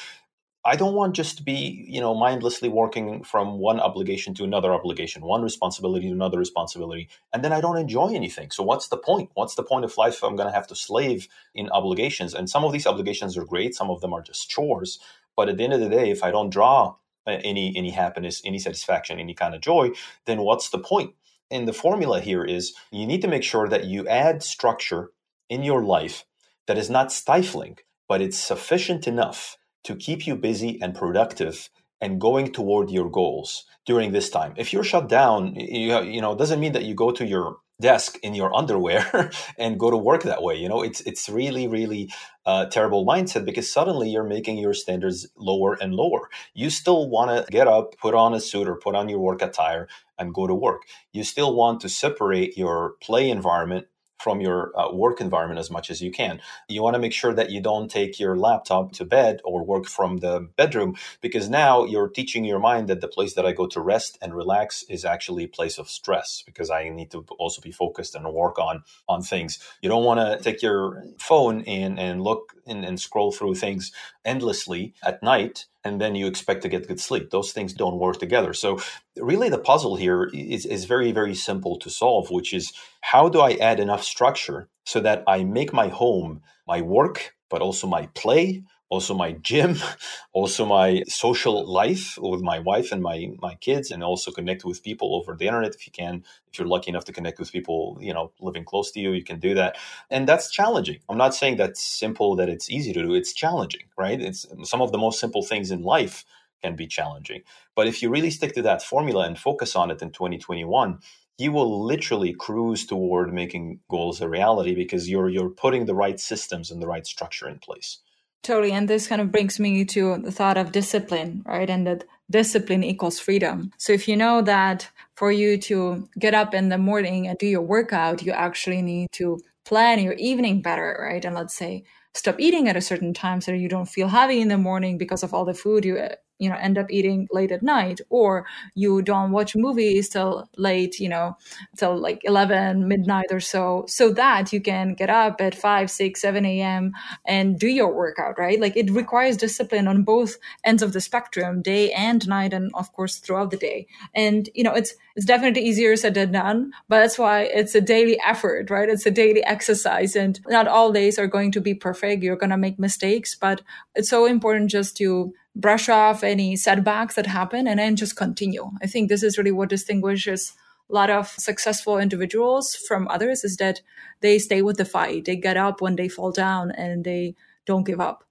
[0.65, 4.73] "I don't want just to be, you know, mindlessly working from one obligation to another
[4.73, 8.51] obligation, one responsibility to another responsibility, and then I don't enjoy anything.
[8.51, 9.29] So what's the point?
[9.33, 12.33] What's the point of life if I'm going to have to slave in obligations?
[12.33, 14.99] And some of these obligations are great, some of them are just chores.
[15.35, 16.95] But at the end of the day, if I don't draw
[17.27, 19.91] uh, any any happiness, any satisfaction, any kind of joy,
[20.25, 21.13] then what's the point?
[21.49, 25.11] And the formula here is you need to make sure that you add structure
[25.49, 26.25] in your life
[26.67, 27.77] that is not stifling,
[28.09, 31.69] but it's sufficient enough to keep you busy and productive
[32.01, 34.53] and going toward your goals during this time.
[34.57, 37.57] If you're shut down, you, you know, it doesn't mean that you go to your
[37.79, 40.55] desk in your underwear and go to work that way.
[40.55, 42.11] You know, it's it's really really
[42.45, 46.29] uh, terrible mindset because suddenly you're making your standards lower and lower.
[46.53, 49.41] You still want to get up, put on a suit or put on your work
[49.41, 49.87] attire
[50.19, 50.81] and go to work.
[51.13, 53.87] You still want to separate your play environment
[54.19, 56.39] from your uh, work environment as much as you can.
[56.67, 59.85] You want to make sure that you don't take your laptop to bed or work
[59.85, 63.67] from the bedroom because now you're teaching your mind that the place that I go
[63.67, 67.61] to rest and relax is actually a place of stress because I need to also
[67.61, 69.59] be focused and work on on things.
[69.81, 73.91] You don't want to take your phone and and look and, and scroll through things
[74.25, 77.29] endlessly at night and then you expect to get good sleep.
[77.29, 78.53] Those things don't work together.
[78.53, 78.79] So,
[79.15, 83.39] really, the puzzle here is, is very, very simple to solve, which is how do
[83.39, 88.07] I add enough structure so that I make my home my work, but also my
[88.13, 89.77] play, also my gym,
[90.33, 94.83] also my social life with my wife and my my kids, and also connect with
[94.83, 96.23] people over the internet if you can.
[96.51, 99.23] If you're lucky enough to connect with people, you know, living close to you, you
[99.23, 99.77] can do that,
[100.09, 100.99] and that's challenging.
[101.09, 103.13] I'm not saying that's simple, that it's easy to do.
[103.13, 104.19] It's challenging, right?
[104.21, 106.25] It's some of the most simple things in life
[106.63, 107.41] can be challenging,
[107.75, 110.99] but if you really stick to that formula and focus on it in 2021,
[111.37, 116.19] you will literally cruise toward making goals a reality because you're you're putting the right
[116.19, 117.99] systems and the right structure in place.
[118.43, 118.71] Totally.
[118.71, 121.69] And this kind of brings me to the thought of discipline, right?
[121.69, 123.71] And that discipline equals freedom.
[123.77, 127.45] So if you know that for you to get up in the morning and do
[127.47, 131.23] your workout, you actually need to plan your evening better, right?
[131.25, 134.47] And let's say stop eating at a certain time so you don't feel heavy in
[134.47, 135.97] the morning because of all the food you
[136.39, 140.99] you know end up eating late at night or you don't watch movies till late
[140.99, 141.35] you know
[141.77, 146.21] till like 11 midnight or so so that you can get up at 5 6
[146.21, 146.93] 7 a.m
[147.25, 148.59] and do your workout right?
[148.59, 152.91] Like it requires discipline on both ends of the spectrum day and night and of
[152.93, 153.87] course throughout the day.
[154.13, 157.81] And you know it's it's definitely easier said than done but that's why it's a
[157.81, 158.89] daily effort right?
[158.89, 162.23] It's a daily exercise and not all days are going to be perfect.
[162.23, 163.61] You're going to make mistakes but
[163.95, 168.69] it's so important just to brush off any setbacks that happen and then just continue.
[168.81, 170.53] I think this is really what distinguishes
[170.89, 173.81] a lot of successful individuals from others is that
[174.21, 175.25] they stay with the fight.
[175.25, 177.35] They get up when they fall down and they
[177.65, 178.23] don't give up.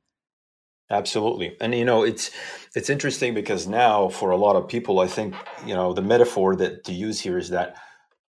[0.88, 1.56] Absolutely.
[1.60, 2.30] And you know, it's
[2.74, 5.34] it's interesting because now for a lot of people I think,
[5.66, 7.76] you know, the metaphor that to use here is that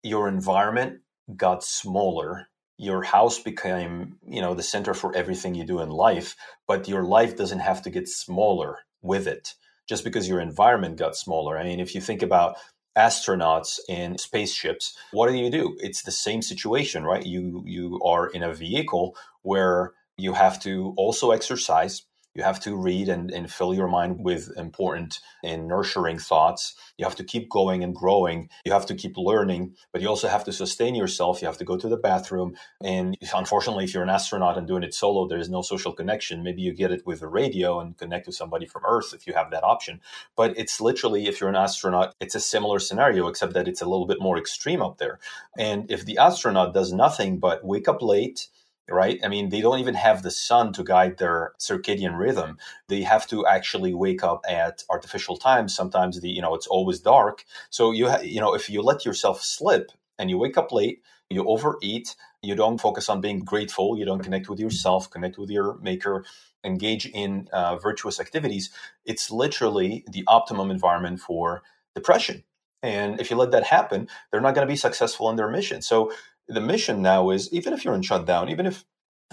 [0.03, 1.01] your environment
[1.36, 2.49] got smaller
[2.79, 7.03] your house became you know the center for everything you do in life but your
[7.03, 9.55] life doesn't have to get smaller with it
[9.89, 11.57] just because your environment got smaller.
[11.59, 12.57] I mean if you think about
[12.97, 15.77] astronauts in spaceships what do you do?
[15.81, 17.24] It's the same situation right?
[17.24, 22.03] You you are in a vehicle where you have to also exercise
[22.37, 26.74] you have to read and, and fill your mind with important and nurturing thoughts.
[26.99, 28.51] You have to keep going and growing.
[28.66, 31.41] You have to keep learning, but you also have to sustain yourself.
[31.41, 32.55] You have to go to the bathroom.
[32.82, 36.43] And unfortunately, if you're an astronaut and doing it solo, there is no social connection.
[36.43, 39.32] Maybe you get it with the radio and connect with somebody from Earth if you
[39.32, 40.01] have that option.
[40.37, 43.89] But it's literally, if you're an astronaut, it's a similar scenario, except that it's a
[43.89, 45.18] little bit more extreme up there.
[45.59, 48.49] And if the astronaut does nothing but wake up late,
[48.89, 49.18] right?
[49.24, 52.59] I mean, they don't even have the sun to guide their circadian rhythm.
[52.89, 55.74] They have to actually wake up at artificial times.
[55.74, 57.45] Sometimes the you know it's always dark.
[57.70, 61.03] So you ha- you know if you let yourself slip and you wake up late,
[61.28, 65.51] you overeat, you don't focus on being grateful, you don't connect with yourself, connect with
[65.51, 66.24] your maker,
[66.64, 68.70] engage in uh, virtuous activities.
[69.05, 71.62] It's literally the optimum environment for
[71.95, 72.45] depression.
[72.82, 75.82] And if you let that happen, they're not going to be successful in their mission.
[75.82, 76.12] So
[76.49, 78.84] the mission now is even if you're in shutdown, even if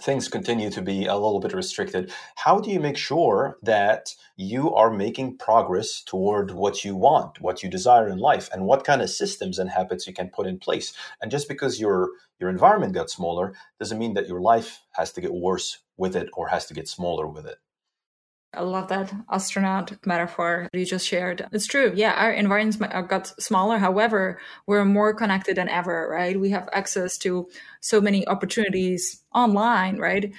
[0.01, 4.73] things continue to be a little bit restricted, how do you make sure that you
[4.73, 9.01] are making progress toward what you want, what you desire in life, and what kind
[9.01, 10.93] of systems and habits you can put in place?
[11.21, 12.09] And just because your
[12.39, 16.29] your environment got smaller doesn't mean that your life has to get worse with it
[16.33, 17.57] or has to get smaller with it.
[18.53, 21.47] I love that astronaut metaphor you just shared.
[21.51, 21.91] It's true.
[21.95, 23.77] Yeah, our environments got smaller.
[23.77, 26.39] However, we're more connected than ever, right?
[26.39, 27.49] We have access to
[27.81, 30.31] so many opportunities online, right?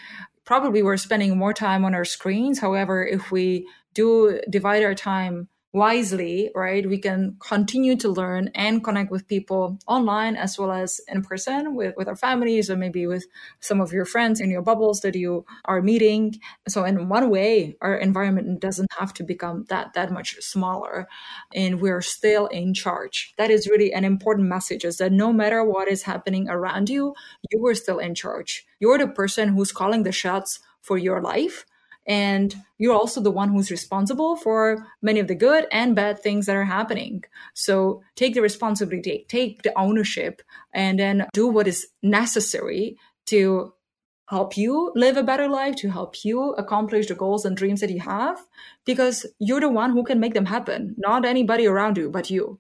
[0.45, 2.59] Probably we're spending more time on our screens.
[2.59, 8.83] However, if we do divide our time wisely, right, we can continue to learn and
[8.83, 13.09] connect with people online as well as in person with, with our families or maybe
[13.09, 13.27] with
[13.59, 16.37] some of your friends in your bubbles that you are meeting.
[16.69, 21.09] So in one way, our environment doesn't have to become that that much smaller
[21.53, 23.35] and we're still in charge.
[23.37, 27.15] That is really an important message is that no matter what is happening around you,
[27.51, 28.65] you are still in charge.
[28.79, 31.67] You're the person who's calling the shots for your life
[32.07, 36.47] and you're also the one who's responsible for many of the good and bad things
[36.47, 37.25] that are happening.
[37.55, 40.43] So take the responsibility, take the ownership,
[40.73, 42.97] and then do what is necessary
[43.27, 43.73] to
[44.29, 47.91] help you live a better life, to help you accomplish the goals and dreams that
[47.91, 48.39] you have,
[48.85, 52.59] because you're the one who can make them happen, not anybody around you, but you.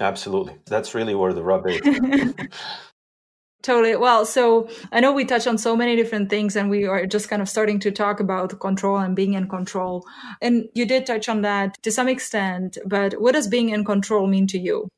[0.00, 0.56] Absolutely.
[0.66, 1.80] That's really where the rub is.
[3.62, 3.94] Totally.
[3.94, 7.28] Well, so I know we touch on so many different things and we are just
[7.28, 10.04] kind of starting to talk about control and being in control.
[10.40, 14.26] And you did touch on that to some extent, but what does being in control
[14.26, 14.88] mean to you?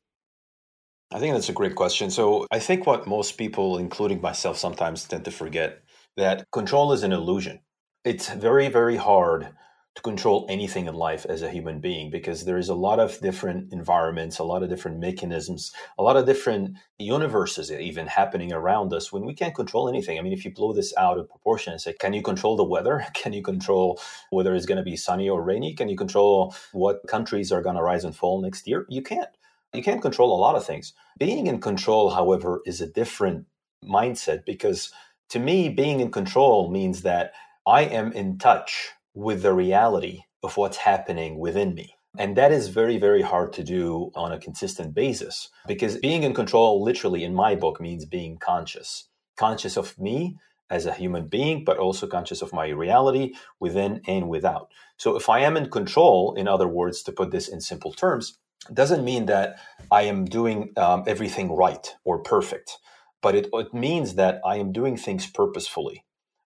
[1.11, 2.09] I think that's a great question.
[2.09, 5.83] So I think what most people, including myself, sometimes tend to forget
[6.17, 7.59] that control is an illusion.
[8.03, 9.49] It's very, very hard
[9.95, 13.17] to control anything in life as a human being because there is a lot of
[13.21, 18.91] different environments, a lot of different mechanisms, a lot of different universes even happening around
[18.93, 20.19] us when we can't control anything.
[20.19, 22.63] I mean, if you blow this out of proportion and say, can you control the
[22.63, 23.05] weather?
[23.13, 25.73] Can you control whether it's going to be sunny or rainy?
[25.73, 28.85] Can you control what countries are going to rise and fall next year?
[28.89, 29.29] You can't.
[29.73, 30.93] You can't control a lot of things.
[31.17, 33.45] Being in control, however, is a different
[33.83, 34.91] mindset because
[35.29, 37.33] to me, being in control means that
[37.65, 41.95] I am in touch with the reality of what's happening within me.
[42.17, 46.33] And that is very, very hard to do on a consistent basis because being in
[46.33, 49.09] control, literally in my book, means being conscious.
[49.37, 50.37] Conscious of me
[50.69, 54.69] as a human being, but also conscious of my reality within and without.
[54.97, 58.37] So if I am in control, in other words, to put this in simple terms,
[58.73, 59.57] doesn't mean that
[59.91, 62.77] I am doing um, everything right or perfect,
[63.21, 66.03] but it, it means that I am doing things purposefully.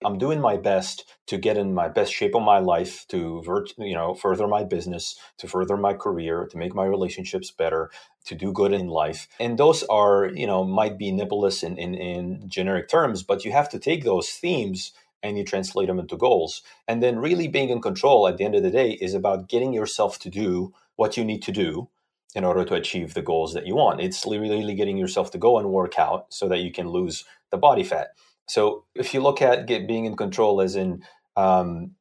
[0.05, 3.43] I'm doing my best to get in my best shape of my life, to
[3.79, 7.91] you know further my business, to further my career, to make my relationships better,
[8.27, 9.27] to do good in life.
[9.41, 13.53] And those are you know might be nebulous in, in, in generic terms, but you
[13.53, 14.93] have to take those themes
[15.23, 16.63] and you translate them into goals.
[16.87, 19.73] And then really being in control at the end of the day is about getting
[19.73, 21.89] yourself to do what you need to do
[22.35, 24.01] in order to achieve the goals that you want.
[24.01, 27.57] It's really getting yourself to go and work out so that you can lose the
[27.57, 28.09] body fat.
[28.47, 31.03] So if you look at get, being in control as in
[31.37, 31.93] um,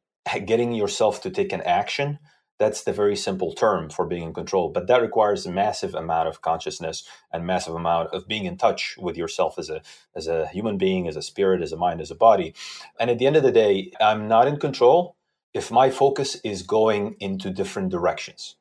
[0.46, 2.20] getting yourself to take an action,
[2.58, 4.70] that's the very simple term for being in control.
[4.70, 8.96] But that requires a massive amount of consciousness and massive amount of being in touch
[8.98, 9.82] with yourself as a
[10.16, 12.54] as a human being, as a spirit, as a mind, as a body.
[13.00, 15.18] And at the end of the day, I'm not in control
[15.54, 18.56] if my focus is going into different directions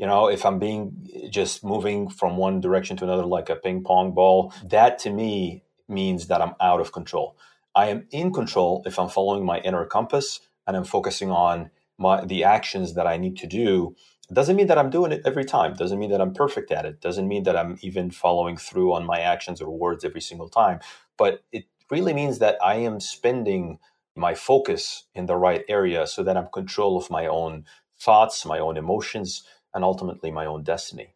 [0.00, 3.84] you know if i'm being just moving from one direction to another like a ping
[3.84, 7.36] pong ball that to me means that i'm out of control.
[7.74, 12.24] I am in control if i'm following my inner compass and i'm focusing on my
[12.24, 13.94] the actions that i need to do.
[14.30, 15.72] It doesn't mean that i'm doing it every time.
[15.72, 17.00] It doesn't mean that i'm perfect at it.
[17.00, 20.80] Doesn't mean that i'm even following through on my actions or words every single time.
[21.16, 23.78] But it really means that i am spending
[24.16, 27.64] my focus in the right area so that i'm control of my own
[27.98, 31.14] thoughts my own emotions and ultimately my own destiny.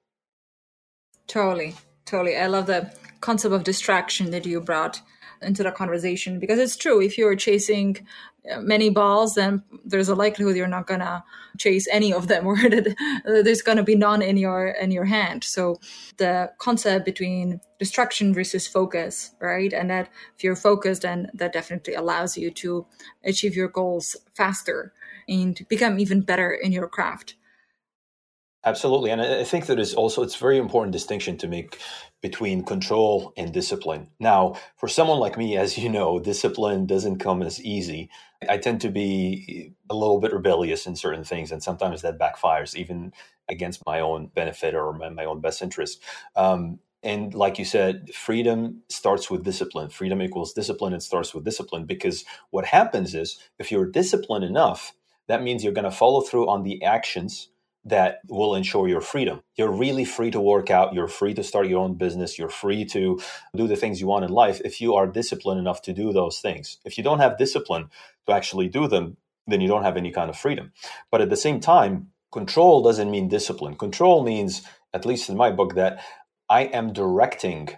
[1.26, 2.36] Totally, totally.
[2.36, 5.00] I love the concept of distraction that you brought
[5.42, 7.00] into the conversation because it's true.
[7.00, 8.06] If you're chasing
[8.50, 11.24] uh, many balls, then there's a likelihood you're not gonna
[11.58, 12.94] chase any of them, or that
[13.24, 15.44] there's gonna be none in your in your hand.
[15.44, 15.80] So
[16.16, 19.72] the concept between distraction versus focus, right?
[19.72, 22.86] And that if you're focused, then that definitely allows you to
[23.24, 24.92] achieve your goals faster
[25.28, 27.36] and become even better in your craft.
[28.66, 29.10] Absolutely.
[29.10, 31.78] And I think that is also it's very important distinction to make
[32.22, 34.08] between control and discipline.
[34.18, 38.08] Now, for someone like me, as you know, discipline doesn't come as easy.
[38.48, 42.74] I tend to be a little bit rebellious in certain things, and sometimes that backfires,
[42.74, 43.12] even
[43.50, 46.02] against my own benefit or my, my own best interest.
[46.34, 49.90] Um, and like you said, freedom starts with discipline.
[49.90, 50.94] Freedom equals discipline.
[50.94, 54.94] It starts with discipline because what happens is if you're disciplined enough,
[55.28, 57.48] that means you're going to follow through on the actions
[57.86, 59.42] that will ensure your freedom.
[59.56, 60.94] You're really free to work out.
[60.94, 62.38] You're free to start your own business.
[62.38, 63.20] You're free to
[63.54, 66.40] do the things you want in life if you are disciplined enough to do those
[66.40, 66.78] things.
[66.84, 67.90] If you don't have discipline
[68.26, 70.72] to actually do them, then you don't have any kind of freedom.
[71.10, 73.76] But at the same time, control doesn't mean discipline.
[73.76, 74.62] Control means,
[74.94, 76.02] at least in my book, that
[76.48, 77.68] I am directing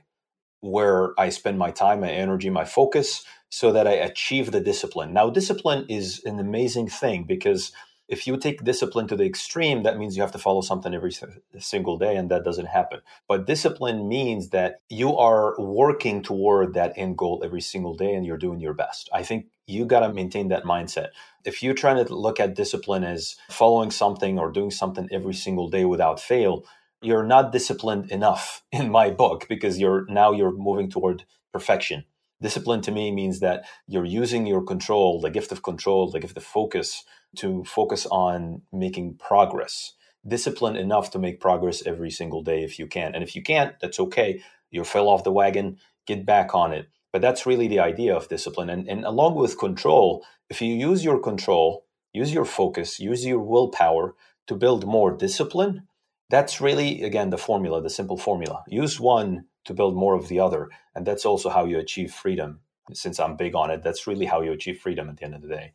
[0.61, 5.13] where I spend my time, my energy, my focus so that I achieve the discipline.
[5.13, 7.73] Now, discipline is an amazing thing because
[8.09, 11.13] if you take discipline to the extreme, that means you have to follow something every
[11.59, 13.01] single day, and that doesn't happen.
[13.27, 18.25] But discipline means that you are working toward that end goal every single day and
[18.25, 19.09] you're doing your best.
[19.13, 21.09] I think you got to maintain that mindset.
[21.45, 25.69] If you're trying to look at discipline as following something or doing something every single
[25.69, 26.65] day without fail,
[27.03, 32.05] you're not disciplined enough in my book because you're now you're moving toward perfection.
[32.41, 36.37] Discipline to me means that you're using your control, the gift of control, the gift
[36.37, 37.03] of focus
[37.39, 39.95] to focus on making progress.
[40.27, 43.15] Discipline enough to make progress every single day if you can.
[43.15, 44.43] And if you can't, that's okay.
[44.71, 46.89] You fell off the wagon, get back on it.
[47.13, 48.69] But that's really the idea of discipline.
[48.69, 53.41] And, and along with control, if you use your control, use your focus, use your
[53.41, 54.15] willpower
[54.49, 55.87] to build more discipline,
[56.29, 58.65] that's really, again, the formula, the simple formula.
[58.67, 60.69] Use one to build more of the other.
[60.95, 62.61] And that's also how you achieve freedom.
[62.93, 65.43] Since I'm big on it, that's really how you achieve freedom at the end of
[65.43, 65.73] the day.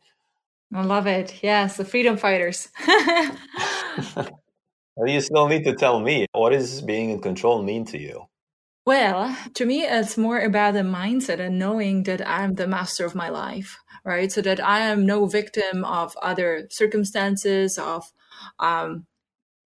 [0.74, 1.42] I love it.
[1.42, 2.68] Yes, the freedom fighters.
[5.06, 8.26] you still need to tell me what does being in control mean to you?
[8.84, 13.14] Well, to me, it's more about the mindset and knowing that I'm the master of
[13.14, 14.32] my life, right?
[14.32, 18.10] So that I am no victim of other circumstances, of,
[18.58, 19.06] um,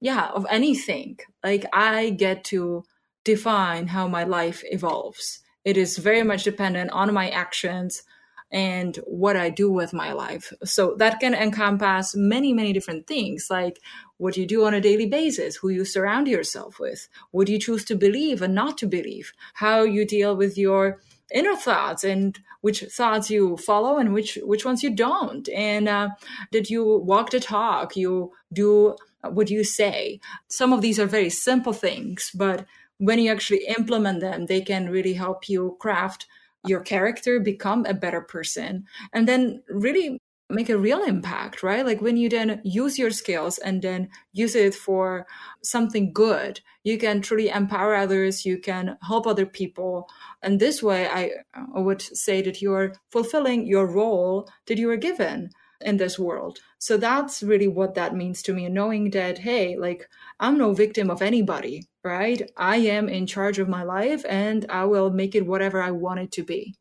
[0.01, 1.19] yeah, of anything.
[1.43, 2.85] Like I get to
[3.25, 5.41] define how my life evolves.
[5.65, 8.03] It is very much dependent on my actions,
[8.51, 10.53] and what I do with my life.
[10.65, 13.81] So that can encompass many, many different things like
[14.19, 17.85] what you do on a daily basis, who you surround yourself with, what you choose
[17.87, 21.01] to believe and not to believe, how you deal with your
[21.35, 25.49] inner thoughts and which thoughts you follow and which which ones you don't.
[25.49, 26.11] And uh,
[26.53, 27.97] that you walk the talk?
[27.97, 30.21] You do what you say.
[30.47, 32.65] Some of these are very simple things but
[32.99, 36.27] when you actually implement them they can really help you craft
[36.67, 41.85] your character, become a better person, and then really make a real impact, right?
[41.85, 45.27] Like when you then use your skills and then use it for
[45.63, 50.09] something good, you can truly empower others, you can help other people.
[50.43, 51.33] And this way, I
[51.75, 55.51] would say that you're fulfilling your role that you were given
[55.81, 56.61] in this world.
[56.87, 58.69] So that's really what that means to me.
[58.69, 60.09] Knowing that, hey, like
[60.39, 62.41] I'm no victim of anybody, right?
[62.57, 66.21] I am in charge of my life and I will make it whatever I want
[66.21, 66.77] it to be.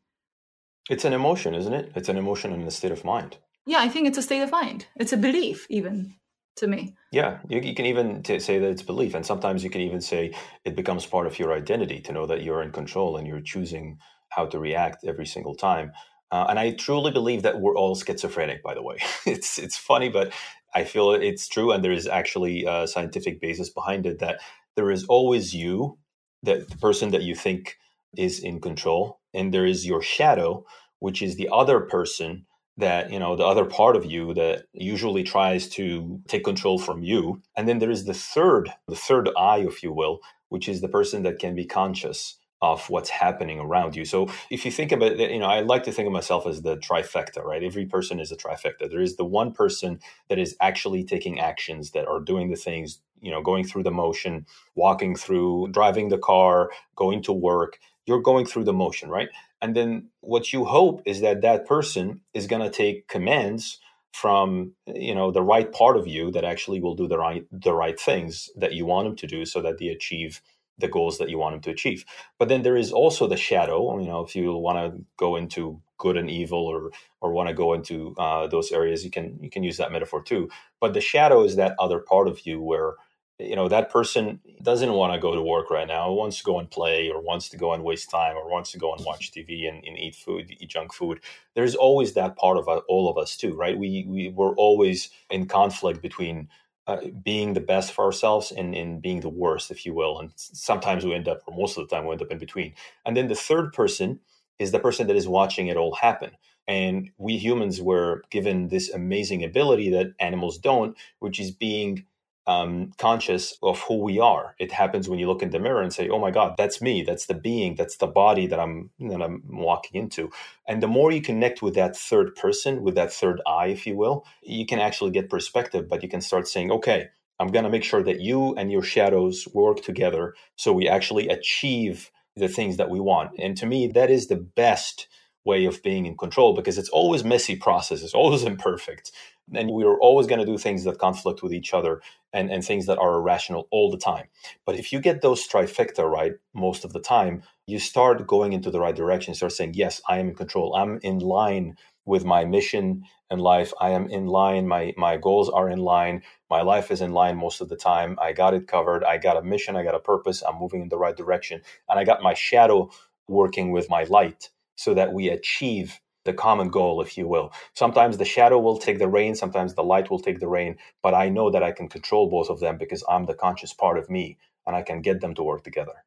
[0.88, 1.90] It's an emotion, isn't it?
[1.96, 3.38] It's an emotion and a state of mind.
[3.66, 4.86] Yeah, I think it's a state of mind.
[4.94, 6.14] It's a belief, even
[6.58, 6.94] to me.
[7.10, 9.16] Yeah, you, you can even t- say that it's belief.
[9.16, 10.32] And sometimes you can even say
[10.64, 13.98] it becomes part of your identity to know that you're in control and you're choosing
[14.28, 15.90] how to react every single time.
[16.30, 18.98] Uh, and I truly believe that we're all schizophrenic, by the way.
[19.26, 20.32] it's, it's funny, but
[20.74, 21.72] I feel it's true.
[21.72, 24.40] And there is actually a scientific basis behind it that
[24.74, 25.98] there is always you,
[26.42, 27.76] that the person that you think
[28.16, 30.64] is in control, and there is your shadow,
[30.98, 32.46] which is the other person
[32.76, 37.02] that you know the other part of you that usually tries to take control from
[37.02, 40.80] you and then there is the third the third eye if you will which is
[40.80, 44.04] the person that can be conscious of what's happening around you.
[44.04, 46.62] So if you think about it you know i like to think of myself as
[46.62, 47.62] the trifecta right?
[47.62, 48.90] Every person is a trifecta.
[48.90, 53.00] There is the one person that is actually taking actions that are doing the things
[53.20, 57.78] you know going through the motion walking through driving the car going to work.
[58.06, 59.28] You're going through the motion, right?
[59.60, 63.80] And then what you hope is that that person is going to take commands
[64.12, 67.74] from you know the right part of you that actually will do the right the
[67.74, 70.40] right things that you want them to do so that they achieve
[70.78, 72.04] the goals that you want them to achieve.
[72.38, 75.80] But then there is also the shadow you know if you want to go into
[75.98, 79.50] good and evil or or want to go into uh, those areas you can you
[79.50, 80.48] can use that metaphor too.
[80.80, 82.94] But the shadow is that other part of you where
[83.38, 86.58] you know that person doesn't want to go to work right now wants to go
[86.58, 89.30] and play or wants to go and waste time or wants to go and watch
[89.32, 91.20] tv and, and eat food eat junk food.
[91.54, 93.78] There's always that part of all of us too right?
[93.78, 96.48] We, we we're always in conflict between
[96.86, 100.18] uh, being the best for ourselves and, and being the worst if you will.
[100.20, 102.74] And sometimes we end up or most of the time we end up in between.
[103.04, 104.20] And then the third person
[104.58, 106.30] is the person that is watching it all happen.
[106.68, 112.06] And we humans were given this amazing ability that animals don't which is being
[112.46, 114.54] um, conscious of who we are.
[114.58, 117.02] It happens when you look in the mirror and say, "Oh my God, that's me.
[117.02, 117.74] That's the being.
[117.74, 120.30] That's the body that I'm that I'm walking into."
[120.66, 123.96] And the more you connect with that third person, with that third eye, if you
[123.96, 125.88] will, you can actually get perspective.
[125.88, 127.08] But you can start saying, "Okay,
[127.40, 131.28] I'm going to make sure that you and your shadows work together, so we actually
[131.28, 135.08] achieve the things that we want." And to me, that is the best
[135.46, 139.12] way of being in control because it's always messy process it's always imperfect
[139.54, 142.64] and we are always going to do things that conflict with each other and, and
[142.64, 144.26] things that are irrational all the time.
[144.64, 148.70] But if you get those trifecta right most of the time, you start going into
[148.70, 149.32] the right direction.
[149.32, 150.74] You start saying, Yes, I am in control.
[150.74, 153.72] I'm in line with my mission in life.
[153.80, 154.68] I am in line.
[154.68, 156.22] My my goals are in line.
[156.50, 158.18] My life is in line most of the time.
[158.20, 159.04] I got it covered.
[159.04, 159.76] I got a mission.
[159.76, 160.42] I got a purpose.
[160.42, 161.62] I'm moving in the right direction.
[161.88, 162.90] And I got my shadow
[163.28, 167.52] working with my light so that we achieve the common goal, if you will.
[167.74, 171.14] Sometimes the shadow will take the rain, sometimes the light will take the rain, but
[171.14, 174.10] I know that I can control both of them because I'm the conscious part of
[174.10, 176.04] me and I can get them to work together.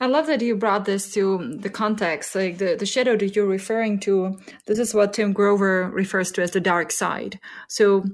[0.00, 3.46] I love that you brought this to the context, like the, the shadow that you're
[3.46, 4.40] referring to.
[4.66, 7.38] This is what Tim Grover refers to as the dark side.
[7.68, 8.04] So,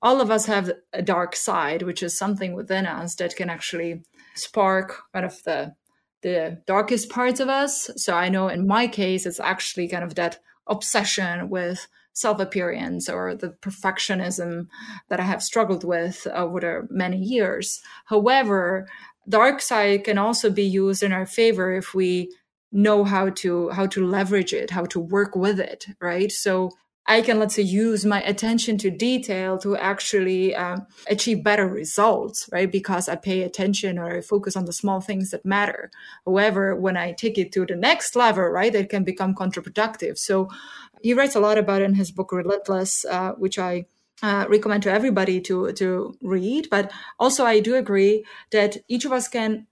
[0.00, 4.02] all of us have a dark side, which is something within us that can actually
[4.34, 5.74] spark kind of the
[6.22, 7.90] the darkest parts of us.
[7.96, 13.08] So I know in my case, it's actually kind of that obsession with self appearance
[13.08, 14.66] or the perfectionism
[15.08, 17.80] that I have struggled with over the many years.
[18.06, 18.88] However,
[19.28, 22.32] dark side can also be used in our favor if we
[22.72, 26.70] know how to how to leverage it how to work with it right so
[27.08, 32.48] I can, let's say, use my attention to detail to actually um, achieve better results,
[32.52, 32.70] right?
[32.70, 35.90] Because I pay attention or I focus on the small things that matter.
[36.26, 40.18] However, when I take it to the next level, right, it can become counterproductive.
[40.18, 40.50] So
[41.02, 43.86] he writes a lot about it in his book Relentless, uh, which I
[44.22, 46.68] uh, recommend to everybody to to read.
[46.70, 49.66] But also, I do agree that each of us can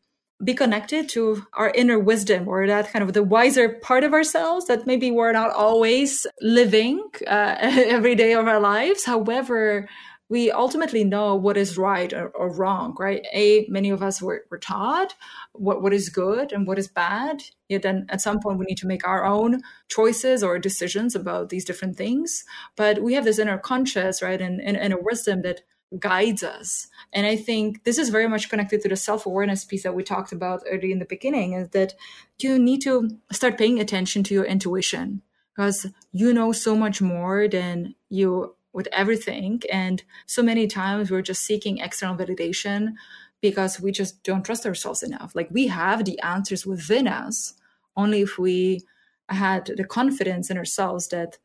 [0.44, 4.66] be connected to our inner wisdom or that kind of the wiser part of ourselves
[4.66, 9.04] that maybe we're not always living uh, every day of our lives.
[9.04, 9.88] However,
[10.28, 13.24] we ultimately know what is right or, or wrong, right?
[13.32, 15.14] A, many of us were, were taught
[15.52, 17.42] what, what is good and what is bad.
[17.68, 21.48] Yet then at some point we need to make our own choices or decisions about
[21.48, 22.44] these different things.
[22.76, 24.40] But we have this inner conscious, right?
[24.40, 25.62] And, and, and a wisdom that
[25.98, 26.88] guides us.
[27.12, 30.02] And I think this is very much connected to the self awareness piece that we
[30.02, 31.94] talked about early in the beginning is that
[32.40, 35.22] you need to start paying attention to your intuition.
[35.56, 39.64] because you know so much more than you would ever think.
[39.72, 42.94] And so many times we're just seeking external validation
[43.40, 45.34] because we just don't trust ourselves enough.
[45.34, 47.54] Like we have the answers within us,
[47.96, 48.82] only if we
[49.28, 51.38] had the confidence in ourselves that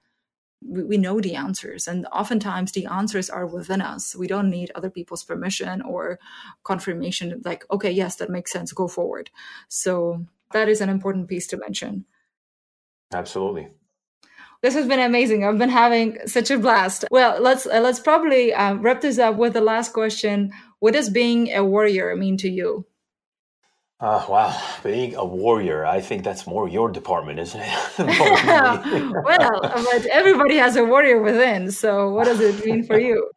[0.62, 1.88] we, we know the answers.
[1.88, 4.16] And oftentimes the answers are within us.
[4.16, 6.20] We don't need other people's permission or
[6.64, 9.30] confirmation, like, okay, yes, that makes sense, go forward.
[9.68, 12.06] So that is an important piece to mention.
[13.14, 13.70] Absolutely.
[14.62, 15.44] This has been amazing.
[15.44, 17.06] I've been having such a blast.
[17.10, 20.52] Well, let's uh, let's probably uh, wrap this up with the last question.
[20.78, 22.86] What does being a warrior mean to you?
[24.02, 27.70] Uh, wow, being a warrior, I think that's more your department, isn't it?
[29.24, 31.72] well, but everybody has a warrior within.
[31.72, 33.30] So, what does it mean for you?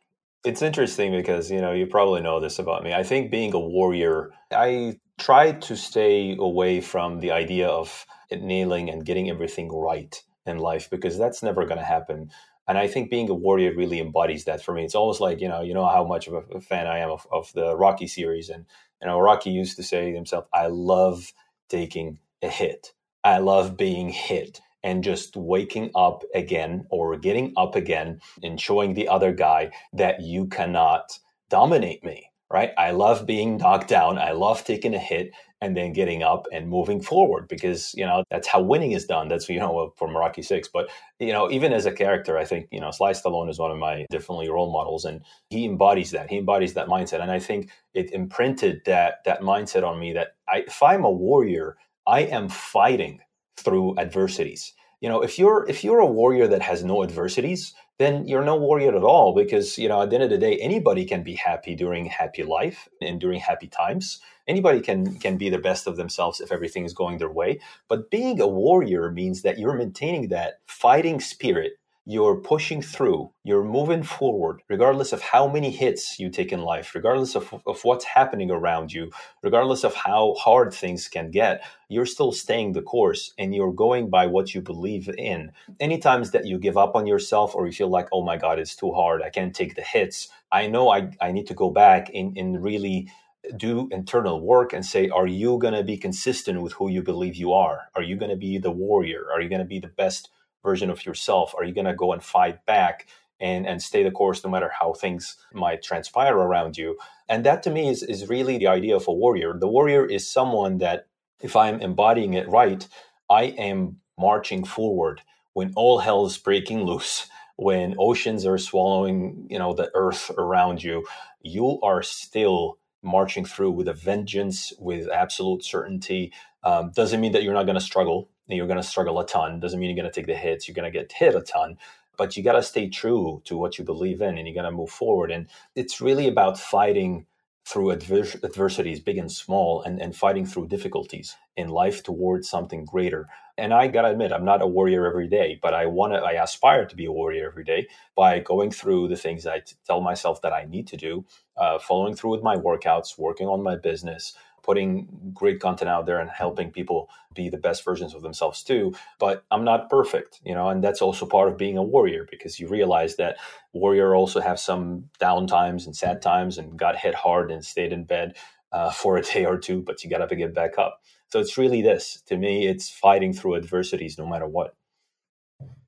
[0.43, 2.95] It's interesting because, you know, you probably know this about me.
[2.95, 8.89] I think being a warrior, I try to stay away from the idea of nailing
[8.89, 10.15] and getting everything right
[10.47, 12.31] in life because that's never going to happen.
[12.67, 14.85] And I think being a warrior really embodies that for me.
[14.85, 17.27] It's almost like, you know, you know how much of a fan I am of,
[17.31, 18.49] of the Rocky series.
[18.49, 18.65] And,
[19.03, 21.33] you know, Rocky used to say to himself, I love
[21.69, 22.93] taking a hit.
[23.23, 28.95] I love being hit and just waking up again or getting up again and showing
[28.95, 32.71] the other guy that you cannot dominate me right?
[32.79, 34.17] I love being knocked down.
[34.17, 38.23] I love taking a hit and then getting up and moving forward because, you know,
[38.31, 39.27] that's how winning is done.
[39.27, 40.69] That's, you know, from Rocky Six.
[40.73, 40.89] But,
[41.19, 43.79] you know, even as a character, I think, you know, Sly Stallone is one of
[43.79, 46.31] my definitely role models and he embodies that.
[46.31, 47.21] He embodies that mindset.
[47.21, 51.11] And I think it imprinted that that mindset on me that I, if I'm a
[51.11, 51.77] warrior,
[52.07, 53.19] I am fighting
[53.57, 58.27] through adversities you know if you're if you're a warrior that has no adversities then
[58.27, 61.05] you're no warrior at all because you know at the end of the day anybody
[61.05, 64.21] can be happy during happy life and during happy times.
[64.49, 67.61] Anybody can can be the best of themselves if everything is going their way.
[67.89, 71.75] But being a warrior means that you're maintaining that fighting spirit
[72.07, 76.95] you're pushing through, you're moving forward, regardless of how many hits you take in life,
[76.95, 79.11] regardless of, of what's happening around you,
[79.43, 84.11] regardless of how hard things can get, you're still staying the course and you're going
[84.11, 85.51] by what you believe in.
[85.81, 88.59] Any times that you give up on yourself or you feel like, oh my God,
[88.59, 91.71] it's too hard, I can't take the hits, I know I, I need to go
[91.71, 93.11] back and, and really
[93.57, 97.37] do internal work and say, are you going to be consistent with who you believe
[97.37, 97.89] you are?
[97.95, 99.27] Are you going to be the warrior?
[99.33, 100.31] Are you going to be the best
[100.65, 101.55] version of yourself?
[101.57, 103.07] Are you going to go and fight back
[103.39, 106.99] and, and stay the course no matter how things might transpire around you?
[107.29, 109.57] And that to me is, is really the idea of a warrior.
[109.57, 111.07] The warrior is someone that,
[111.41, 112.89] if I'm embodying it right,
[113.31, 115.21] I am marching forward
[115.53, 120.83] when all hell is breaking loose when oceans are swallowing you know the earth around
[120.83, 121.05] you
[121.41, 126.33] you are still marching through with a vengeance with absolute certainty
[126.65, 129.61] um, doesn't mean that you're not going to struggle you're going to struggle a ton.
[129.61, 130.69] Doesn't mean you're going to take the hits.
[130.69, 131.79] You're going to get hit a ton,
[132.17, 134.71] but you got to stay true to what you believe in and you got to
[134.71, 135.31] move forward.
[135.31, 137.27] And it's really about fighting
[137.67, 142.85] through adver- adversities, big and small, and, and fighting through difficulties in life towards something
[142.85, 143.29] greater.
[143.57, 146.43] And I gotta admit, I'm not a warrior every day, but I want to, I
[146.43, 147.87] aspire to be a warrior every day
[148.17, 151.25] by going through the things I t- tell myself that I need to do,
[151.57, 154.35] uh, following through with my workouts, working on my business,
[154.65, 158.95] putting great content out there and helping people be the best versions of themselves too.
[159.19, 162.59] But I'm not perfect, you know, and that's also part of being a warrior because
[162.59, 163.37] you realize that
[163.73, 167.93] warrior also have some down times and sad times and got hit hard and stayed
[167.93, 168.37] in bed
[168.73, 171.03] uh, for a day or two, but you got to get back up.
[171.29, 174.75] So it's really this to me, it's fighting through adversities no matter what.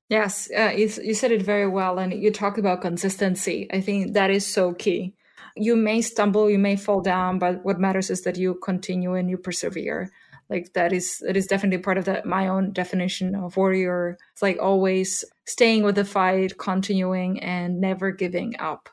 [0.09, 1.99] Yes, uh, you, you said it very well.
[1.99, 3.67] And you talk about consistency.
[3.73, 5.15] I think that is so key
[5.57, 9.31] you may stumble, you may fall down, but what matters is that you continue and
[9.31, 10.11] you persevere.
[10.49, 14.17] Like that is it is definitely part of that my own definition of warrior.
[14.33, 18.89] It's like always staying with the fight, continuing and never giving up.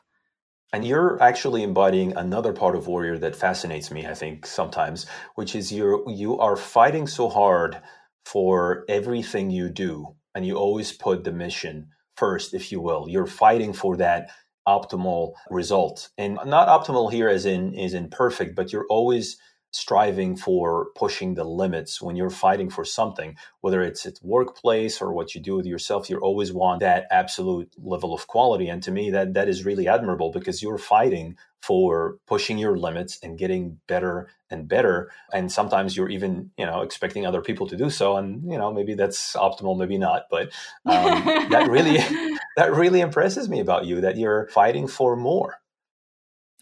[0.72, 5.06] And you're actually embodying another part of warrior that fascinates me, I think, sometimes,
[5.36, 7.80] which is you're you are fighting so hard
[8.24, 13.06] for everything you do, and you always put the mission first, if you will.
[13.08, 14.30] You're fighting for that
[14.66, 16.10] optimal result.
[16.18, 19.36] And not optimal here as in is in perfect but you're always
[19.74, 25.12] striving for pushing the limits when you're fighting for something whether it's at workplace or
[25.12, 28.68] what you do with yourself you always want that absolute level of quality.
[28.68, 33.18] And to me that that is really admirable because you're fighting for pushing your limits
[33.22, 35.10] and getting better and better.
[35.32, 38.16] And sometimes you're even you know expecting other people to do so.
[38.16, 40.24] And you know maybe that's optimal maybe not.
[40.30, 40.52] But
[40.86, 41.98] um, that really
[42.56, 45.58] that really impresses me about you that you're fighting for more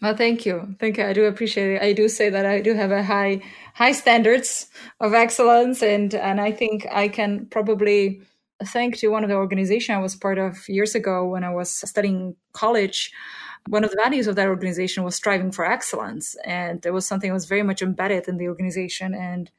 [0.03, 0.75] well, thank you.
[0.81, 1.05] Thank you.
[1.05, 1.81] I do appreciate it.
[1.81, 3.41] I do say that I do have a high
[3.73, 4.67] high standards
[4.99, 8.21] of excellence and and I think I can probably
[8.65, 11.71] thank to one of the organization I was part of years ago when I was
[11.71, 13.13] studying college.
[13.69, 16.35] One of the values of that organization was striving for excellence.
[16.43, 19.13] And there was something that was very much embedded in the organization.
[19.13, 19.49] And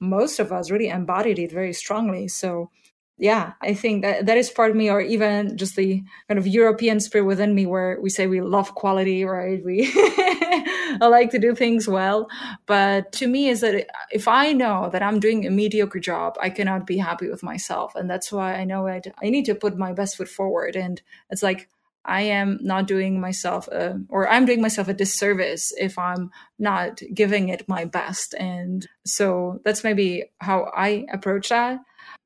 [0.00, 2.28] most of us really embodied it very strongly.
[2.28, 2.70] So
[3.18, 6.46] yeah, I think that that is part of me, or even just the kind of
[6.46, 9.62] European spirit within me, where we say we love quality, right?
[9.64, 12.28] We I like to do things well,
[12.66, 16.50] but to me, is that if I know that I'm doing a mediocre job, I
[16.50, 19.06] cannot be happy with myself, and that's why I know it.
[19.22, 21.00] I need to put my best foot forward, and
[21.30, 21.68] it's like
[22.04, 27.00] I am not doing myself, a, or I'm doing myself a disservice if I'm not
[27.14, 31.78] giving it my best, and so that's maybe how I approach that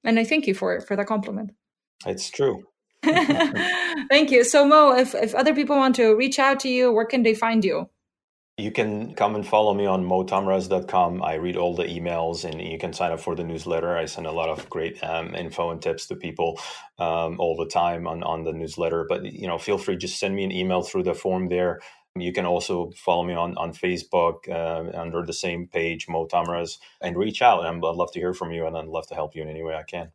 [0.07, 1.51] and I thank you for for that compliment.
[2.07, 2.65] It's true.
[3.05, 4.45] thank you.
[4.45, 7.35] So Mo, if if other people want to reach out to you, where can they
[7.35, 7.91] find you?
[8.59, 11.23] You can come and follow me on motamraz.com.
[11.23, 13.95] I read all the emails and you can sign up for the newsletter.
[13.99, 16.59] I send a lot of great um, info and tips to people
[16.99, 19.05] um, all the time on, on the newsletter.
[19.07, 21.81] But, you know, feel free, just send me an email through the form there.
[22.21, 26.79] You can also follow me on, on Facebook uh, under the same page, Mo Tamraz,
[27.01, 27.65] and reach out.
[27.65, 29.63] And I'd love to hear from you and I'd love to help you in any
[29.63, 30.13] way I can.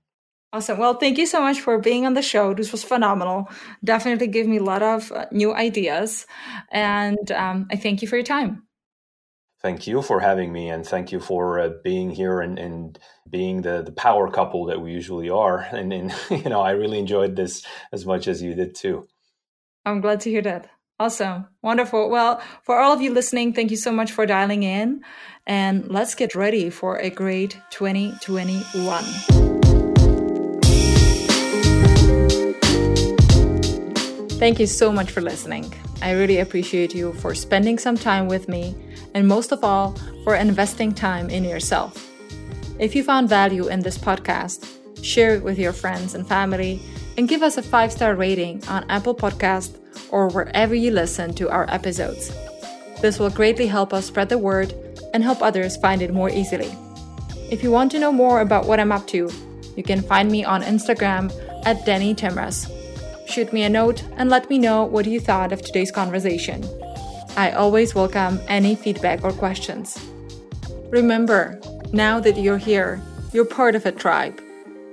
[0.53, 0.77] Awesome.
[0.79, 2.53] Well, thank you so much for being on the show.
[2.53, 3.49] This was phenomenal.
[3.83, 6.25] Definitely gave me a lot of uh, new ideas.
[6.71, 8.63] And um, I thank you for your time.
[9.61, 12.97] Thank you for having me, and thank you for uh, being here and, and
[13.29, 15.59] being the, the power couple that we usually are.
[15.59, 19.07] And, and you know, I really enjoyed this as much as you did too.
[19.85, 20.69] I'm glad to hear that.
[21.01, 21.47] Awesome.
[21.63, 22.11] Wonderful.
[22.11, 25.01] Well, for all of you listening, thank you so much for dialing in.
[25.47, 29.03] And let's get ready for a great 2021.
[34.37, 35.73] Thank you so much for listening.
[36.03, 38.75] I really appreciate you for spending some time with me,
[39.15, 42.07] and most of all, for investing time in yourself.
[42.77, 44.67] If you found value in this podcast,
[45.03, 46.79] share it with your friends and family,
[47.17, 51.49] and give us a five star rating on Apple Podcast or wherever you listen to
[51.49, 52.31] our episodes.
[53.01, 54.73] This will greatly help us spread the word
[55.13, 56.71] and help others find it more easily.
[57.49, 59.29] If you want to know more about what I'm up to,
[59.75, 61.31] you can find me on Instagram
[61.65, 62.69] at Danny Tamraz.
[63.27, 66.63] Shoot me a note and let me know what you thought of today's conversation.
[67.37, 69.97] I always welcome any feedback or questions.
[70.89, 71.59] Remember,
[71.93, 73.01] now that you're here,
[73.33, 74.41] you're part of a tribe.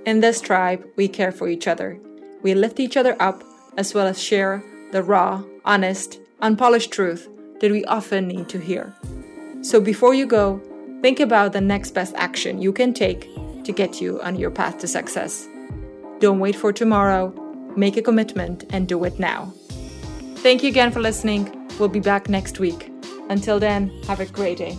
[0.06, 1.98] In this tribe, we care for each other.
[2.42, 3.42] We lift each other up
[3.76, 4.62] as well as share
[4.92, 7.28] the raw, honest, unpolished truth
[7.60, 8.94] that we often need to hear.
[9.62, 10.60] So before you go,
[11.02, 13.28] think about the next best action you can take
[13.64, 15.48] to get you on your path to success.
[16.20, 17.32] Don't wait for tomorrow,
[17.76, 19.52] make a commitment and do it now.
[20.36, 21.54] Thank you again for listening.
[21.78, 22.92] We'll be back next week.
[23.28, 24.78] Until then, have a great day.